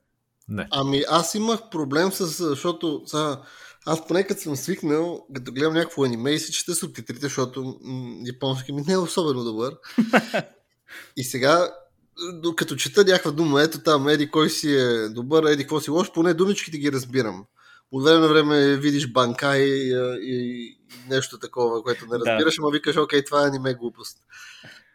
[0.49, 0.67] Не.
[0.71, 3.39] Ами аз имах проблем с, защото са,
[3.85, 8.17] аз поне като съм свикнал, като гледам някакво аниме и си чета субтитрите, защото м-
[8.25, 9.75] японски ми не е особено добър.
[11.17, 11.71] и сега,
[12.33, 16.11] докато чета някаква дума, ето там, еди кой си е добър, еди какво си лош,
[16.11, 17.45] поне думичките ги разбирам.
[17.91, 20.77] От време на време видиш банка и, и
[21.09, 22.19] нещо такова, което не Да.
[22.19, 24.17] разбираш, ама викаш, окей, това е аниме глупост.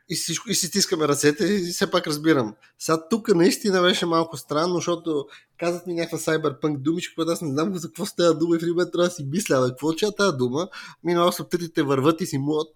[0.09, 2.55] И си, и си стискаме ръцете и все пак разбирам.
[2.78, 5.26] Сега тук наистина беше малко странно, защото
[5.63, 8.63] казват ми някаква cyberpunk думичка, която аз не знам за какво става дума и в
[8.63, 10.69] един момент трябва да си мисля, бе, какво че тази дума,
[11.05, 12.69] минало субтитрите върват и си млот.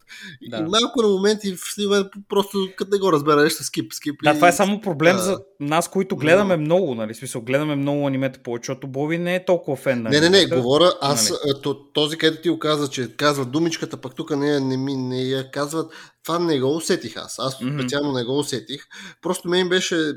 [0.50, 0.56] Да.
[0.56, 4.14] И малко на моменти в момент просто като не го разбереш, ще скип, скип.
[4.24, 5.22] Да, и- това е само проблем Да.
[5.22, 7.14] за нас, които гледаме много, нали?
[7.14, 10.46] Смисъл, гледаме много анимета повече, защото Боби не е толкова фен на Не, не, не,
[10.46, 11.76] говоря, аз, Нали?
[11.94, 15.50] този, където ти го каза, че казва думичката, пък тук не, не, ми, не я
[15.50, 15.92] казват,
[16.24, 17.38] това не го усетих аз.
[17.38, 18.82] Аз специално не го усетих.
[19.22, 20.12] Просто мен беше,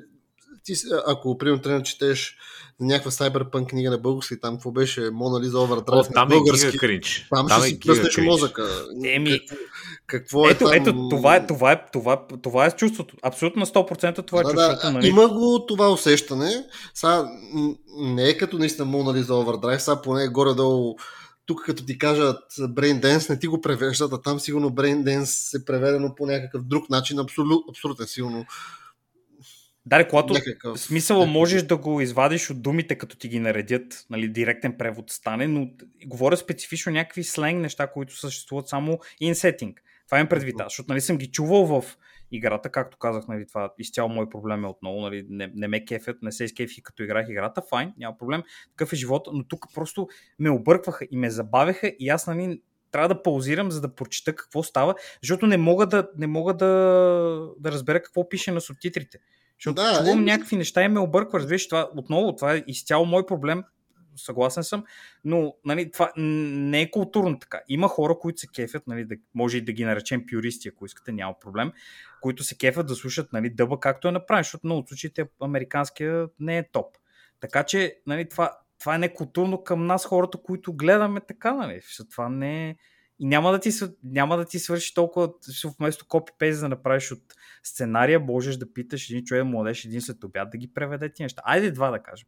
[0.73, 2.37] ти, ако примерно трябва да четеш
[2.79, 6.37] някаква cyberpunk книга на български, там какво беше, Мона Лиза О, Overdrive там на е
[6.37, 6.65] български.
[6.67, 7.27] гига кринч.
[7.29, 8.85] Там, Там ще е си пръснеш мозъка.
[9.05, 9.39] Еми,
[10.07, 10.73] Какво, е ето, там?
[10.73, 13.15] ето, това е, това е, това е, това е чувството.
[13.23, 14.81] Абсолютно на 100% това е да, чувството.
[14.81, 15.07] да, нали?
[15.07, 16.65] има го това усещане.
[16.93, 17.29] Сега,
[17.97, 20.95] не е като наистина Мона Лиза Overdrive, сега поне горе-долу
[21.45, 25.61] тук като ти кажат Brain Dance, не ти го превеждат, а там сигурно Brain Dance
[25.61, 28.45] е преведено по някакъв друг начин, абсолют, абсолютно сигурно.
[29.85, 34.29] Да, когато Някакъв- смисъла можеш да го извадиш от думите, като ти ги наредят, нали,
[34.29, 35.69] директен превод стане, но
[36.05, 39.73] говоря специфично някакви сленг неща, които съществуват само setting.
[40.05, 41.97] Това им предвид аз, защото нали, съм ги чувал в
[42.31, 46.17] играта, както казах, нали, това изцяло мой проблем е отново, нали, не, не ме кефят,
[46.21, 50.07] не се изкефи като играх играта, файн, няма проблем, такъв е живота, но тук просто
[50.39, 52.61] ме объркваха и ме забавяха и аз нали,
[52.91, 56.65] трябва да паузирам, за да прочита какво става, защото не мога да, не мога да,
[57.59, 59.17] да разбера какво пише на субтитрите.
[59.59, 61.39] Защото Да, чувам е, някакви неща и ме обърква.
[61.39, 63.63] Разбираш, това, отново, това е изцяло мой проблем.
[64.15, 64.83] съгласен съм,
[65.23, 67.61] но нали, това не е културно така.
[67.67, 71.11] Има хора, които се кефят, нали, да, може и да ги наречем пюристи, ако искате,
[71.11, 71.71] няма проблем,
[72.21, 76.57] които се кефят да слушат нали, дъба както е направен, защото много случаите американския не
[76.57, 76.95] е топ.
[77.39, 81.53] Така че нали, това, това е некултурно към нас, хората, които гледаме така.
[81.53, 81.81] Нали.
[82.11, 82.75] Това не е
[83.19, 83.69] и няма да ти,
[84.03, 85.29] няма да ти свърши толкова,
[85.79, 87.23] вместо копи-пейст да направиш от
[87.63, 91.41] сценария, можеш да питаш един човек младеж един след обяд да ги преведе ти неща.
[91.45, 92.27] Айде два да кажем.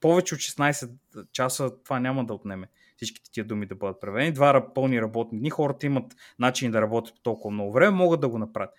[0.00, 0.90] Повече от 16
[1.32, 4.32] часа това няма да отнеме всичките тия думи да бъдат преведени.
[4.32, 8.38] Два пълни работни дни, хората имат начин да работят толкова много време, могат да го
[8.38, 8.70] направят.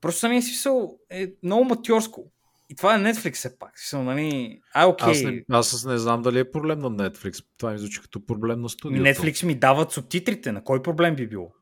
[0.00, 0.68] Просто самия си
[1.10, 2.30] е много матьорско.
[2.68, 3.78] И това е Netflix все пак.
[3.78, 4.60] Смисъл, нали...
[4.74, 5.10] А, окей.
[5.10, 7.44] Аз, не, аз не знам дали е проблем на Netflix.
[7.58, 9.10] Това ми звучи като проблем на студиото.
[9.10, 10.52] Netflix ми дават субтитрите.
[10.52, 11.52] На кой проблем би било?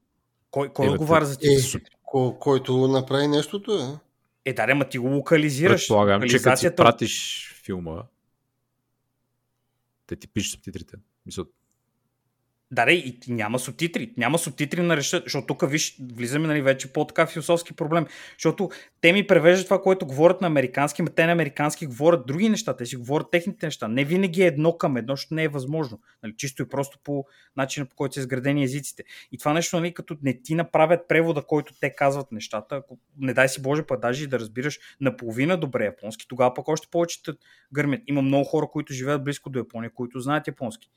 [0.50, 3.98] Кой, кой е, отговаря за тези е, Кой, който направи нещото е.
[4.50, 5.80] Е, да, ма ти го локализираш.
[5.80, 8.02] Предполагам, че като си пратиш филма,
[10.06, 10.96] те ти пишат субтитрите.
[11.26, 11.44] Мисля,
[12.74, 14.12] да, и няма субтитри.
[14.16, 18.06] Няма субтитри на речта, защото тук виж, влизаме нали, вече по-така философски проблем.
[18.32, 18.70] Защото
[19.00, 22.76] те ми превеждат това, което говорят на американски, но те на американски говорят други неща,
[22.76, 23.88] те си говорят техните неща.
[23.88, 26.00] Не винаги е едно към едно, защото не е възможно.
[26.22, 27.24] Нали, чисто и просто по
[27.56, 29.02] начина по който са изградени езиците.
[29.32, 33.34] И това нещо, нали, като не ти направят превода, който те казват нещата, ако не
[33.34, 37.20] дай си Боже, па даже и да разбираш наполовина добре японски, тогава пък още повече
[37.72, 38.02] гърмят.
[38.06, 40.90] Има много хора, които живеят близко до Япония, които знаят японски.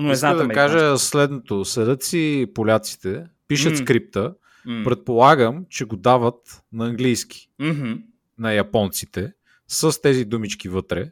[0.00, 1.64] Но Иска да кажа следното.
[1.64, 3.82] Седат си поляците, пишат mm.
[3.82, 4.34] скрипта,
[4.66, 4.84] mm.
[4.84, 8.02] предполагам, че го дават на английски mm-hmm.
[8.38, 9.32] на японците
[9.68, 11.10] с тези думички вътре.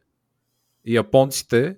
[0.85, 1.77] И японците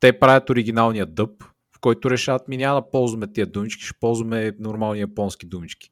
[0.00, 1.44] те правят оригиналния дъб,
[1.76, 5.90] в който решават ми няма да ползваме тия думички, ще ползваме нормални японски думички.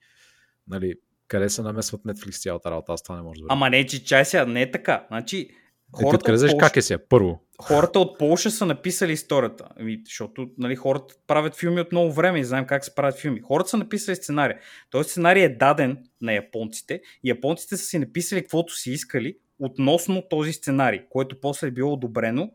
[0.68, 0.94] Нали,
[1.28, 4.24] къде се намесват Netflix цялата работа, аз това не може да Ама не, че чай
[4.24, 5.06] сега, не е така.
[5.08, 5.50] Значи,
[5.92, 6.56] Хората е, Полша...
[6.58, 7.40] как е сега, първо.
[7.62, 12.40] Хората от Полша са написали историята, ами, защото нали, хората правят филми от много време
[12.40, 13.40] и знаем как се правят филми.
[13.40, 14.58] Хората са написали сценария.
[14.90, 20.22] Този сценарий е даден на японците и японците са си написали каквото си искали относно
[20.30, 22.50] този сценарий, който после е било одобрено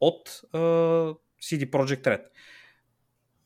[0.00, 2.22] от uh, CD Projekt Red.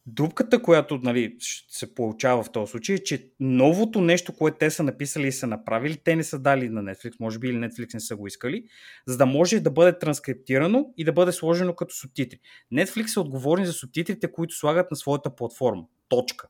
[0.06, 1.36] Дупката, която нали,
[1.68, 5.46] се получава в този случай, е, че новото нещо, което те са написали и са
[5.46, 8.64] направили, те не са дали на Netflix, може би или Netflix не са го искали,
[9.06, 12.40] за да може да бъде транскриптирано и да бъде сложено като субтитри.
[12.72, 15.84] Netflix са отговорни за субтитрите, които слагат на своята платформа.
[16.08, 16.48] Точка.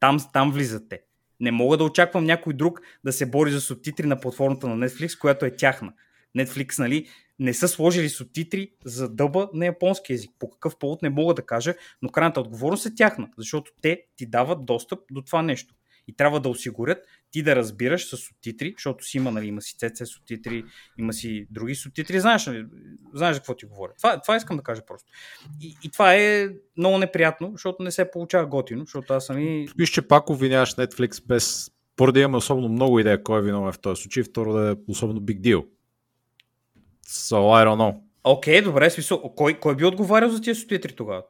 [0.00, 1.00] Там, там влизат те.
[1.40, 5.18] Не мога да очаквам някой друг да се бори за субтитри на платформата на Netflix,
[5.18, 5.92] която е тяхна.
[6.36, 7.08] Netflix, нали,
[7.38, 10.30] не са сложили субтитри за дъба на японски язик.
[10.38, 14.26] По какъв повод не мога да кажа, но крайната отговорност е тяхна, защото те ти
[14.26, 15.74] дават достъп до това нещо.
[16.08, 16.98] И трябва да осигурят
[17.30, 20.64] ти да разбираш с субтитри, защото си има, нали, има си CC субтитри,
[20.98, 22.66] има си други субтитри, знаеш, нали,
[23.14, 23.92] знаеш какво ти говоря.
[23.96, 25.12] Това, това искам да кажа просто.
[25.60, 29.68] И, и това е много неприятно, защото не се получава готино, защото аз нали...
[29.78, 33.78] Виж, че пак обвиняваш Netflix без поради имаме особено много идея кой е виновен в
[33.78, 35.66] този случай, второ да е особено big deal.
[37.14, 37.94] So I don't know.
[38.24, 39.32] Окей, okay, добре, смисъл.
[39.36, 41.22] Кой, кой би отговарял за тия субтитри тогава?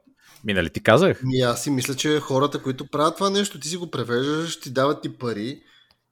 [0.43, 1.21] Минали ти казах?
[1.23, 4.69] Ми, аз си мисля, че хората, които правят това нещо, ти си го превеждаш, ти
[4.69, 5.61] дават ти пари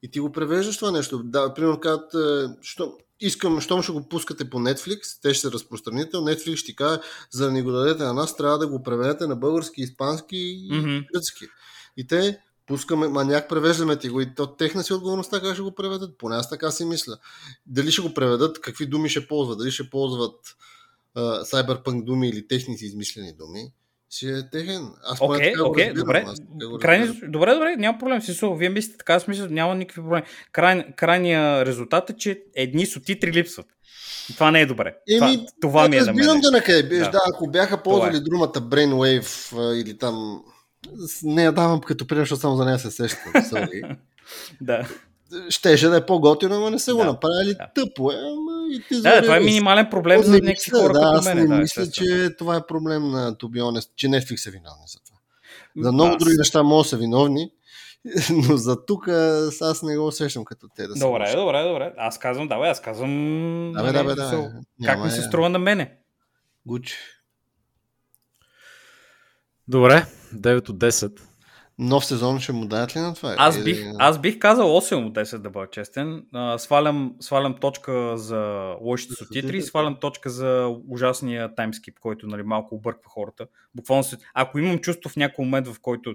[0.02, 1.22] и ти го превеждаш това нещо.
[1.24, 5.54] Да, примерно казват, е, що, искам, щом ще го пускате по Netflix, те ще се
[5.54, 7.00] разпространите, Netflix ще ти каже,
[7.30, 10.70] за да ни го дадете на нас, трябва да го преведете на български, испански и
[10.72, 11.06] mm-hmm.
[11.12, 11.44] гръцки.
[11.96, 15.74] И те пускаме, маняк превеждаме ти го и то техна си отговорността как ще го
[15.74, 16.18] преведат.
[16.18, 17.18] Поне аз така си мисля.
[17.66, 20.40] Дали ще го преведат, какви думи ще ползват, дали ще ползват
[21.16, 23.72] uh, cyberpunk думи или техни си измислени думи,
[24.10, 24.88] си е техен.
[25.02, 26.24] Аз okay, okay, добре.
[26.80, 28.22] Крайни, добре, добре, няма проблем.
[28.22, 30.26] Сисо, вие мислите така, смисъл, няма никакви проблеми.
[30.52, 33.66] Край, крайният резултат е, че едни субтитри липсват.
[34.34, 34.96] Това не е добре.
[35.10, 37.10] Еми, това, това ми е разбирам да накъде да.
[37.10, 37.20] да.
[37.34, 38.20] ако бяха ползвали е.
[38.20, 40.44] думата Brainwave или там
[41.22, 43.32] не я давам като пример, защото само за нея се сещам.
[44.60, 44.88] да.
[45.48, 47.54] Щеше да е по-готино, но не са да, го направили.
[47.54, 47.70] Да.
[47.74, 51.10] Тъпо е, ама и ти Да, това е минимален проблем за някакви хора да, като
[51.10, 51.16] мен.
[51.16, 54.98] Аз не да, мисля, че това е проблем на honest, че Netflix е виновни за
[55.04, 55.18] това.
[55.76, 56.16] За много аз...
[56.16, 57.50] други неща могат да са виновни,
[58.30, 59.08] но за тук
[59.60, 61.06] аз не го усещам като те да са.
[61.06, 61.92] Добре, са добре, добре.
[61.96, 63.72] Аз казвам, давай, аз казвам.
[63.72, 64.52] Да, бе, да, бе, да.
[64.84, 65.96] Как ми се струва на мене?
[66.66, 66.98] Гуч.
[69.68, 70.06] Добре,
[70.36, 71.20] 9 от 10.
[71.78, 73.34] Нов сезон ще му дадат ли на това?
[73.38, 76.26] Аз бих, аз бих казал 8 от 10 да бъда честен.
[76.32, 82.74] А, свалям, свалям точка за лошите субтитри, свалям точка за ужасния таймскип, който нали, малко
[82.74, 83.46] обърква хората.
[83.74, 84.16] Буквално се...
[84.34, 86.14] Ако имам чувство в някой момент, в който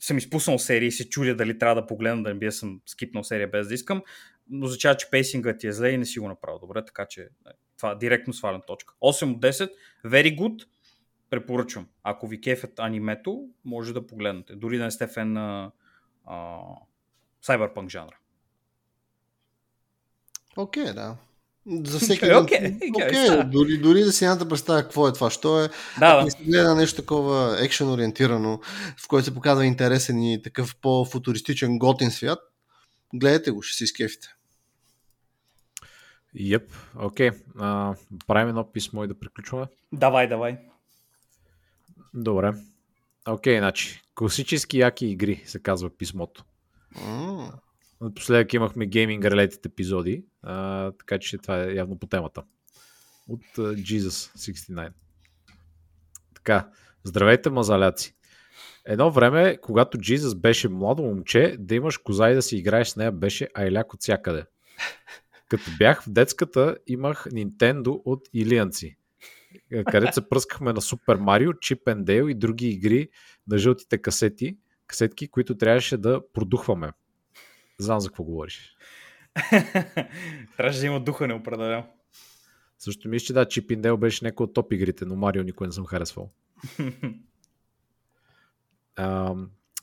[0.00, 3.24] съм изпуснал серия и се чудя дали трябва да погледна, да не бия съм скипнал
[3.24, 4.02] серия без да искам,
[4.50, 7.28] но означава, че пейсинга ти е зле и не си го направил добре, така че
[7.76, 8.94] Това директно свалям точка.
[9.02, 9.70] 8 от 10,
[10.06, 10.64] very good,
[11.30, 11.86] препоръчвам.
[12.02, 14.54] Ако ви кефят анимето, може да погледнете.
[14.56, 15.70] Дори да не сте фен на
[16.26, 16.58] а,
[17.46, 18.16] Cyberpunk жанра.
[20.56, 21.16] Окей, okay, да.
[21.88, 23.44] За всеки Окей, един- окей, окей, да.
[23.44, 25.68] дори, дори да си нямате представя какво е това, що е.
[25.98, 26.24] Да, да.
[26.24, 28.60] не се гледа нещо такова екшен ориентирано,
[29.04, 32.38] в което се показва интересен и такъв по-футуристичен готин свят,
[33.14, 34.28] гледайте го, ще си изкефите.
[36.34, 37.30] Йеп, окей.
[37.58, 37.94] А,
[38.26, 39.66] правим едно писмо и да приключваме.
[39.92, 40.58] Давай, давай.
[42.14, 42.52] Добре.
[43.28, 44.02] Окей, значи.
[44.14, 46.44] Класически яки игри, се казва писмото.
[47.06, 47.52] М,
[48.00, 52.42] Напоследък имахме гейминг related епизоди, а, така че това е явно по темата.
[53.28, 54.92] От а, Jesus 69.
[56.34, 56.68] Така,
[57.04, 58.14] здравейте мазаляци.
[58.84, 62.96] Едно време, когато Jesus беше младо момче, да имаш коза и да си играеш с
[62.96, 64.44] нея беше айляк от всякъде.
[65.48, 68.96] Като бях в детската, имах Nintendo от Илианци,
[69.90, 73.08] където се пръскахме на Супер Марио, Чип Дейл и други игри
[73.48, 76.92] на жълтите касети, касетки, които трябваше да продухваме.
[77.78, 78.76] Знам за какво говориш.
[80.56, 81.86] Трябваше да има духа неопределено.
[82.78, 85.72] Също мисля, че да, and Dale беше някой от топ игрите, но Марио никой не
[85.72, 86.30] съм харесвал.
[88.96, 89.34] А,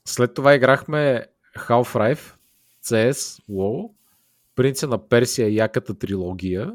[0.05, 1.25] след това играхме
[1.57, 2.35] Half-Life,
[2.83, 3.91] CS, WoW,
[4.55, 6.73] Принца на Персия и яката трилогия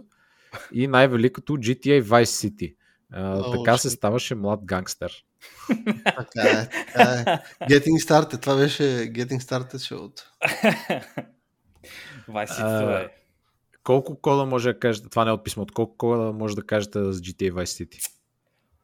[0.72, 2.74] и най-великото GTA Vice City.
[3.12, 5.12] А, така се ставаше млад гангстер.
[6.04, 7.24] Така е, така е.
[7.70, 8.82] Getting started, това беше
[9.12, 10.22] Getting started шоуто.
[12.28, 13.08] Вайсите, А, това е.
[13.84, 16.98] Колко кода може да кажете, това не е от писмото, колко кода може да кажете
[16.98, 18.10] за GTA Vice City?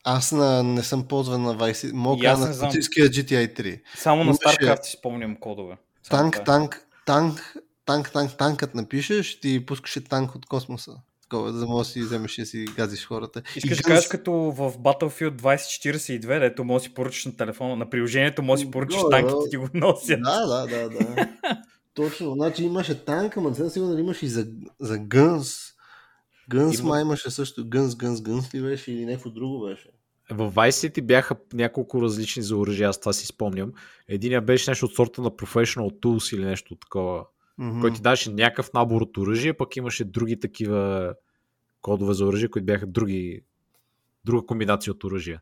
[0.04, 3.80] Аз на, не съм ползван на Vice, мога И аз на класическия GTA 3.
[3.96, 5.76] Само на StarCraft си спомням кодове.
[6.10, 6.44] Танк, е.
[6.44, 7.54] танк, танк,
[7.84, 10.92] танк, танк, танкът напишеш, ти пускаше танк от космоса.
[11.30, 13.42] Такова, за да можеш да си вземеш и да си газиш хората.
[13.56, 17.76] Искаш И да кажеш като в Battlefield 2042, дето може да си поръчаш на телефона,
[17.76, 19.50] на приложението може да си поръчаш Да, танките да.
[19.50, 20.22] ти го носят.
[20.22, 21.28] Да, да, да, да.
[21.94, 24.46] Точно, значи имаше танк, ама сигурен дали имаше и за,
[24.80, 25.56] за гънс.
[26.48, 26.88] Гънс Има.
[26.88, 27.68] май имаше също.
[27.68, 29.88] Гънс, гънс, гънс ли беше или някакво друго беше?
[30.30, 33.72] В Vice City бяха няколко различни за оръжия, аз това си спомням.
[34.08, 37.24] Единия беше нещо от сорта на Professional Tools или нещо такова,
[37.58, 37.80] Мгм.
[37.80, 41.14] който ти даваше някакъв набор от оръжие, пък имаше други такива
[41.80, 43.42] кодове за оръжие, които бяха други,
[44.24, 45.40] друга комбинация от оръжия.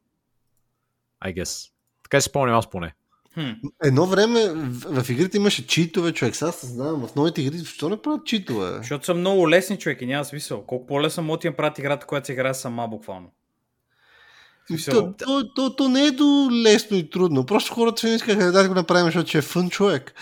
[1.24, 1.70] I guess.
[2.02, 2.94] Така си спомням аз поне.
[3.34, 3.50] Хм.
[3.84, 6.36] Едно време в, в игрите имаше читове, човек.
[6.36, 8.76] Сега съзнавам, в новите игри, защо не правят читове?
[8.76, 10.62] Защото са много лесни човек и няма смисъл.
[10.62, 13.30] Колко по-лесно може да ти направят играта, която се играе сама буквално.
[14.90, 17.46] То, то, то, то, не е до лесно и трудно.
[17.46, 20.14] Просто хората ще не искаха да го направим, защото ще е фън човек.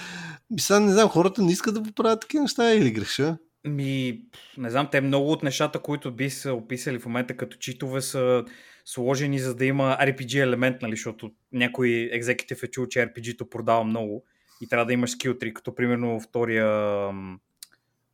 [0.59, 3.39] Сега не знам, хората не искат да поправят такива неща или греша.
[3.65, 4.23] Ми,
[4.59, 8.45] не знам, те много от нещата, които би се описали в момента като читове са
[8.85, 13.85] сложени за да има RPG елемент, нали, защото някой екзекутив е чул, че RPG-то продава
[13.85, 14.25] много
[14.61, 16.67] и трябва да имаш скил 3, като примерно втория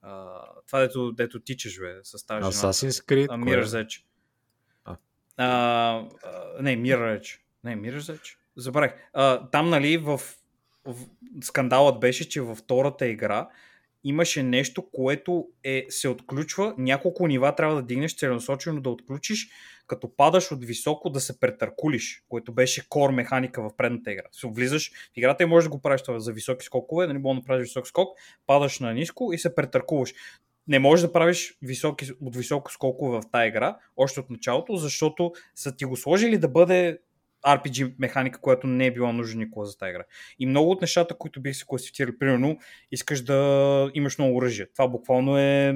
[0.03, 2.53] а, това дето, дето тичаш, бе, с тази жена.
[2.53, 3.27] Assassin's Creed.
[3.31, 3.57] А, кое е?
[3.57, 4.03] Mirror's Edge.
[4.85, 4.97] А.
[5.37, 7.39] А, а, не, Mirror Edge.
[7.65, 8.37] Не, Mirror's Edge.
[8.57, 8.93] Забравих.
[9.13, 10.21] А, там, нали, в...
[11.43, 13.49] скандалът беше, че във втората игра
[14.05, 19.49] имаше нещо, което е, се отключва, няколко нива трябва да дигнеш целенасочено да отключиш,
[19.87, 24.27] като падаш от високо да се претъркулиш, което беше кор механика в предната игра.
[24.45, 27.35] Влизаш в играта и можеш да го правиш това за високи скокове, да не мога
[27.35, 30.15] да направиш висок скок, падаш на ниско и се претъркуваш
[30.69, 35.33] не можеш да правиш високи, от високо скокове в тази игра, още от началото, защото
[35.55, 36.99] са ти го сложили да бъде
[37.47, 40.05] RPG механика, която не е била нужна никога за тази игра.
[40.39, 42.59] И много от нещата, които бих се класифицирали, примерно,
[42.91, 44.67] искаш да имаш много оръжие.
[44.67, 45.75] Това буквално е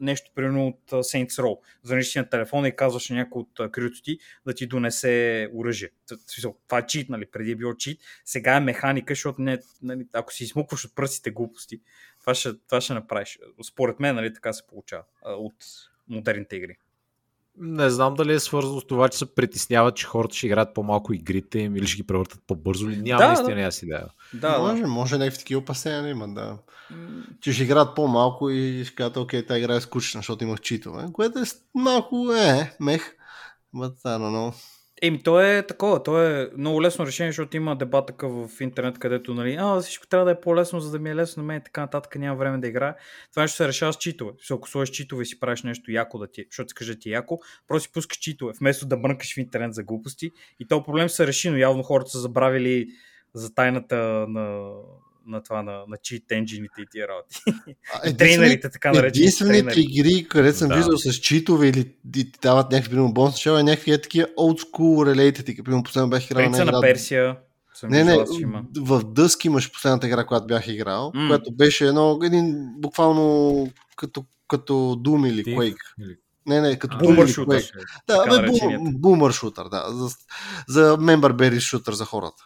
[0.00, 1.58] нещо, примерно, от Saints Row.
[1.82, 5.48] Звъниш си на телефона и казваш на някой от а, крилото ти да ти донесе
[5.54, 5.90] оръжие.
[6.66, 7.26] Това е чит, нали?
[7.26, 8.00] Преди е било чит.
[8.24, 11.80] Сега е механика, защото не, нали, ако си измукваш от пръстите глупости,
[12.20, 13.38] това ще, това ще направиш.
[13.66, 15.54] Според мен, нали, така се получава от
[16.08, 16.76] модерните игри.
[17.58, 21.12] Не знам дали е свързано с това, че се притесняват, че хората ще играят по-малко
[21.12, 22.88] игрите им или ще ги превъртат по-бързо.
[22.88, 23.72] Или няма Да, наистина да.
[23.72, 24.06] си идея.
[24.34, 24.88] Да, може, да.
[24.88, 26.58] може някакви такива опасения да има, да.
[27.40, 31.06] Че ще играят по-малко и ще кажат, окей, тази игра е скучна, защото имах читове.
[31.12, 31.42] Което е
[31.74, 33.14] малко, е, мех.
[33.74, 34.54] But I don't know.
[35.02, 38.98] Еми, то е такова, то е много лесно решение, защото има дебат такъв в интернет,
[38.98, 41.56] където, нали, а, всичко трябва да е по-лесно, за да ми е лесно на мен
[41.56, 42.94] и така нататък, няма време да играя.
[43.30, 44.32] Това нещо се решава с читове.
[44.38, 47.08] Защото ако сложиш читове и си правиш нещо яко да ти, защото си кажа ти
[47.08, 47.38] е яко,
[47.68, 50.30] просто си пускаш читове, вместо да мрънкаш в интернет за глупости.
[50.60, 52.88] И то проблем се реши, но явно хората са забравили
[53.34, 53.96] за тайната
[54.28, 54.70] на
[55.26, 57.40] на това, на, на cheat engine и тия работи.
[57.94, 60.76] А, И трейнерите, така наречени Единствените игри, където съм Да.
[60.76, 64.26] виждал с читове или ти, ти дават някакви, примерно, бонус начало, е някакви е такива
[64.38, 66.80] old school related, и примерно последно бях играл на игра.
[66.80, 67.36] Персия.
[67.74, 68.62] Съм Не, не, има.
[68.76, 71.28] в Дъск имаш последната игра, която бях играл, М.
[71.28, 75.76] която беше едно, един буквално като, като Doom или Thief Quake.
[76.00, 76.16] или-
[76.46, 77.44] Не, не, като shooter.
[77.46, 77.72] Quake.
[78.06, 79.84] Да, бе, бум, бумър шутър, да.
[79.88, 80.08] За,
[80.68, 82.44] за member berry шутър за хората.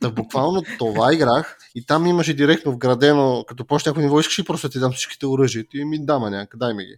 [0.00, 4.44] Та буквално това играх и там имаше директно вградено, като почне някой ниво, искаш ли
[4.44, 5.64] просто ти дам всичките оръжия?
[5.70, 6.96] Ти ми дама някак, дай ми ги.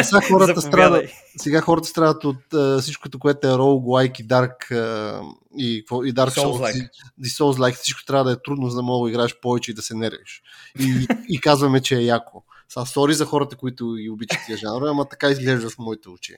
[0.00, 1.04] И сега хората страдат,
[1.36, 5.20] сега хората страдат от а, всичкото, което е roguelike и dark а,
[5.58, 6.76] и, и Dark Souls.
[6.76, 6.88] И,
[7.24, 7.74] и Souls-like.
[7.74, 10.42] Всичко трябва да е трудно, за да мога да играеш повече и да се нервиш.
[10.80, 12.42] И, и казваме, че е яко.
[12.68, 16.36] Са, сори за хората, които и обичат тия жанра, ама така изглежда в моите очи.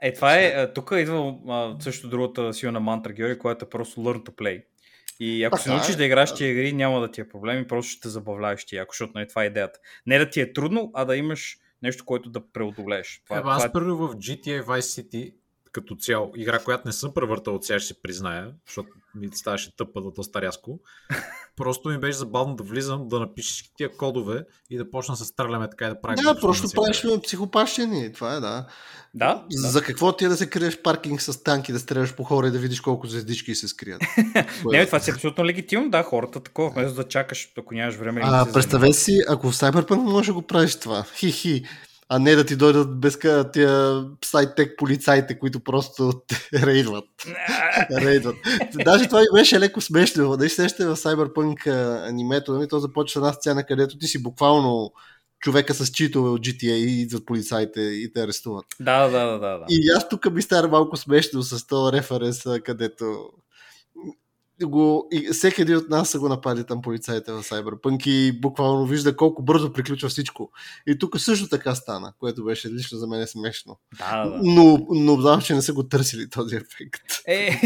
[0.00, 4.00] Е, това е, а, тук идва а, също другата силна мантра, Георги, която е просто
[4.00, 4.62] learn to play.
[5.20, 5.76] И ако се Така е.
[5.76, 8.64] научиш да играеш тия игри, няма да ти е проблем и просто ще те забавляваш
[8.64, 9.78] ти, ако защото не е това е идеята.
[10.06, 13.22] Не да ти е трудно, а да имаш нещо, което да преодолееш.
[13.24, 13.72] Това, Еба, това аз е...
[13.72, 15.34] първо в GTA Vice City
[15.72, 19.76] като цяло, игра, която не съм превъртал от сега, ще се призная, защото ми ставаше
[19.76, 20.80] тъпа да доста рязко.
[21.56, 25.24] Просто ми беше забавно да влизам, да всички тия кодове и да почна да се
[25.24, 26.24] стреляме така и да правим.
[26.24, 28.12] Да, просто правиш психопащени.
[28.12, 28.66] Това е, да.
[29.14, 29.68] Да, да.
[29.68, 32.46] За какво ти е да се криеш в паркинг с танки, да стреляш по хора
[32.46, 34.02] и да видиш колко звездички се скрият?
[34.64, 38.20] Не, това си е абсолютно легитимно, да, хората такова, вместо да чакаш, ако нямаш време.
[38.24, 41.04] А, да се представете си, ако в Cyberpunk можеш да го правиш това.
[41.14, 41.64] Хи-хи.
[42.14, 43.18] А не да ти дойдат без
[43.52, 47.04] тия сайтек полицаите, които просто те рейдват.
[47.90, 48.36] рейдват.
[48.84, 50.36] Даже това беше леко смешно.
[50.36, 51.66] Да сещате в Cyberpunk
[52.08, 54.92] анимето, нали, то започва с една сцена, където ти си буквално
[55.40, 58.66] човека с читове от GTA и идват полицаите и те арестуват.
[58.80, 59.58] Да, да, да, да.
[59.58, 59.64] да.
[59.68, 63.30] И аз тук ми стара малко смешно с този референс, където
[64.64, 68.86] го, и всеки един от нас са го напали там полицаите в Cyberpunk и буквално
[68.86, 70.50] вижда колко бързо приключва всичко.
[70.86, 73.78] И тук също така стана, което беше лично за мен смешно.
[73.98, 74.40] да, да.
[74.42, 77.02] Но, но знам, че не са го търсили този ефект.
[77.26, 77.60] Е,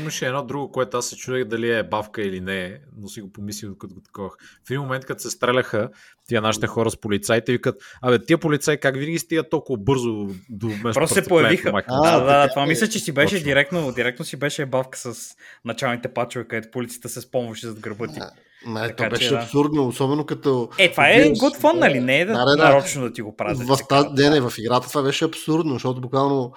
[0.00, 3.32] Имаше едно друго, което аз се чудех дали е бавка или не, но си го
[3.32, 4.36] помислих докато го таковах.
[4.66, 5.90] В един момент, като се стреляха
[6.30, 10.66] тия нашите хора с полицаите, викат, абе, тия полицаи как винаги стигат толкова бързо до
[10.66, 11.72] место Просто се появиха.
[11.72, 11.88] майка?
[11.90, 12.66] А, да, да, това е.
[12.66, 13.44] мисля, че си беше Точно.
[13.44, 18.20] директно, директно си беше бавка с началните пачове, където полицията се спомваше зад гърба ти.
[18.66, 19.40] Ма, Така то че, беше да.
[19.40, 20.68] абсурдно, особено като...
[20.78, 22.00] Е, това е good fun, нали?
[22.00, 23.58] Не е да, да, нарочно да ти го правят.
[23.58, 23.78] в,
[24.16, 26.52] не, не, в играта това беше абсурдно, защото буквално,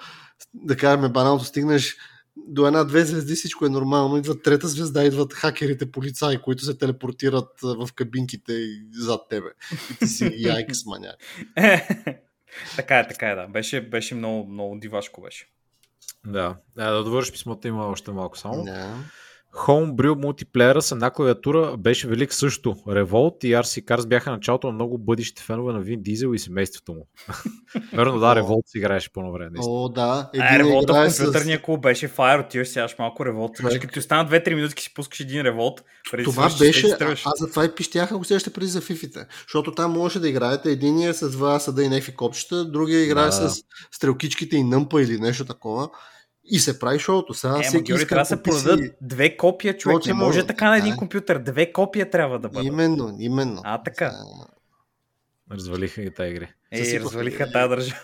[0.54, 1.96] да кажем, банално стигнеш
[2.36, 4.16] до една-две звезди, всичко е нормално.
[4.16, 9.48] Идват трета звезда, идват хакерите, полицаи, които се телепортират в кабинките и зад тебе.
[9.90, 11.16] И ти си яйкс маняк.
[12.76, 13.46] така е, така е, да.
[13.46, 15.46] Беше, беше много, много дивашко беше.
[16.26, 16.56] Да.
[16.78, 18.64] А, да довършиш писмото, има още малко само.
[18.64, 18.86] Не.
[19.54, 22.74] Homebrew мултиплеера с една клавиатура беше велик също.
[22.74, 26.92] Revolt и RC Cars бяха началото на много бъдещи фенове на Вин Дизел и семейството
[26.92, 27.06] му.
[27.92, 28.26] Верно, да.
[28.26, 29.42] Revolt си играеше по-навре.
[29.42, 29.74] наистина.
[29.74, 30.30] О, да.
[30.34, 31.16] Един револта в играе с...
[31.16, 33.54] компютърния клуб беше Fire, отиваш сядаш малко револт.
[33.54, 33.80] Човек.
[33.80, 37.64] Като ти остана 2-3 минути, си пускаш един да Това свършиш, беше, а- аз затова
[37.64, 39.26] и пищяха го сеща преди за фифите.
[39.46, 43.32] Защото там можеше да играете единия с два съда и някакви копчета, другия играе Да.
[43.32, 45.88] с стрелкичките и нъмпа или нещо такова.
[46.44, 47.34] И се прави шоуто.
[47.34, 49.96] Сега Е, всеки Георги, иска трябва да се си- продадат две копия, човек.
[49.96, 51.38] Точно, не може така на един компютър.
[51.38, 52.66] Две копия трябва да бъдат.
[52.66, 53.60] Именно, именно.
[53.64, 54.12] А, така.
[55.52, 56.48] Развалиха и тази игри.
[56.72, 57.52] Е, развалиха ги.
[57.52, 58.00] тази държава.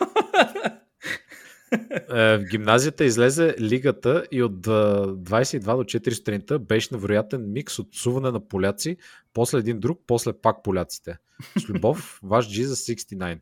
[2.14, 7.78] Е, в гимназията излезе лигата и от а, 22 до 4 сутринта беше невероятен микс
[7.78, 8.96] от псуване на поляци,
[9.32, 11.16] после един друг, после пак поляците.
[11.58, 13.38] С любов, ваш Jesus 69.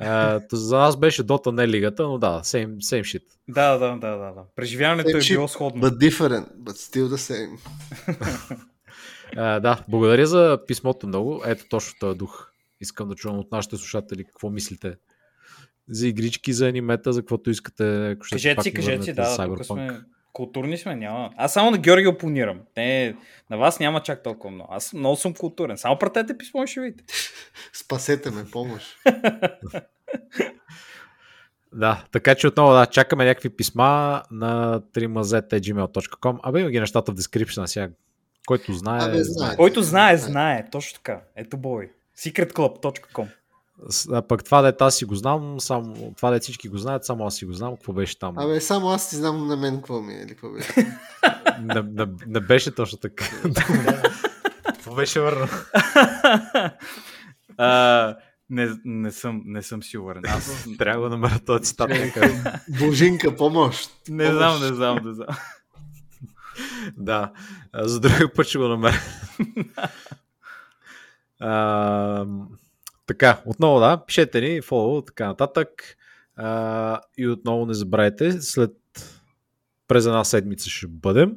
[0.00, 3.22] Е, то за нас беше Дота, не лигата, но да, same, same shit.
[3.48, 4.42] да, да, да, да, да.
[4.56, 5.82] Преживяването е Same било shit, сходно.
[5.82, 7.58] But different, but still the same.
[9.32, 11.42] Е, да, благодаря за писмото много.
[11.46, 12.50] Ето точно този дух.
[12.80, 14.96] Искам да чувам от нашите слушатели какво мислите.
[15.88, 18.10] За игрички, за анимета, за каквото искате.
[18.10, 19.62] Ако ще Кажете си, кажете си, да, за тук Cyberpunk.
[19.62, 20.00] сме
[20.32, 21.30] културни сме, няма.
[21.36, 22.60] Аз само на Георги опонирам.
[22.76, 23.16] Не,
[23.50, 24.68] на вас няма чак толкова много.
[24.72, 25.78] Аз много съм културен.
[25.78, 27.04] Само пратете писмо и ще видите.
[27.72, 28.96] Спасете ме, помощ.
[31.72, 36.38] Да, така че отново да, чакаме някакви писма на trimazet.gmail.com.
[36.42, 37.88] Абе има ги нещата в description сега.
[38.46, 39.22] Който знае, Абе, знае.
[39.24, 39.56] знае.
[39.56, 40.70] Който знае, знае.
[40.70, 41.20] Точно така.
[41.36, 41.90] Ето бой.
[42.18, 43.26] secretclub.com
[44.12, 47.26] А пък това дете аз си го знам, само, това дете всички го знаят, само
[47.26, 48.38] аз си го знам, какво беше там.
[48.38, 50.72] Абе, само аз си знам на мен какво ми е или какво беше.
[51.60, 53.24] Не, не, не беше точно така.
[54.64, 55.48] Какво беше върна?
[57.58, 58.16] А,
[58.50, 60.22] не, не, съм, не съм сигурен.
[60.26, 61.90] Аз Трябва да намеря този цитат.
[61.90, 62.42] някъде.
[62.78, 63.90] Божинка, помощ.
[64.08, 64.36] не Помощ.
[64.38, 65.36] знам, не знам, не знам.
[66.96, 67.32] да,
[67.74, 69.00] за друг път ще го намеря.
[73.10, 75.96] Така, отново да, пишете ни, фоло, така нататък.
[76.36, 78.72] А, и отново не забравяйте, след
[79.88, 81.36] през една седмица ще бъдем.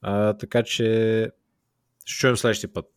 [0.00, 1.30] А, така че
[2.04, 2.93] ще чуем следващия път.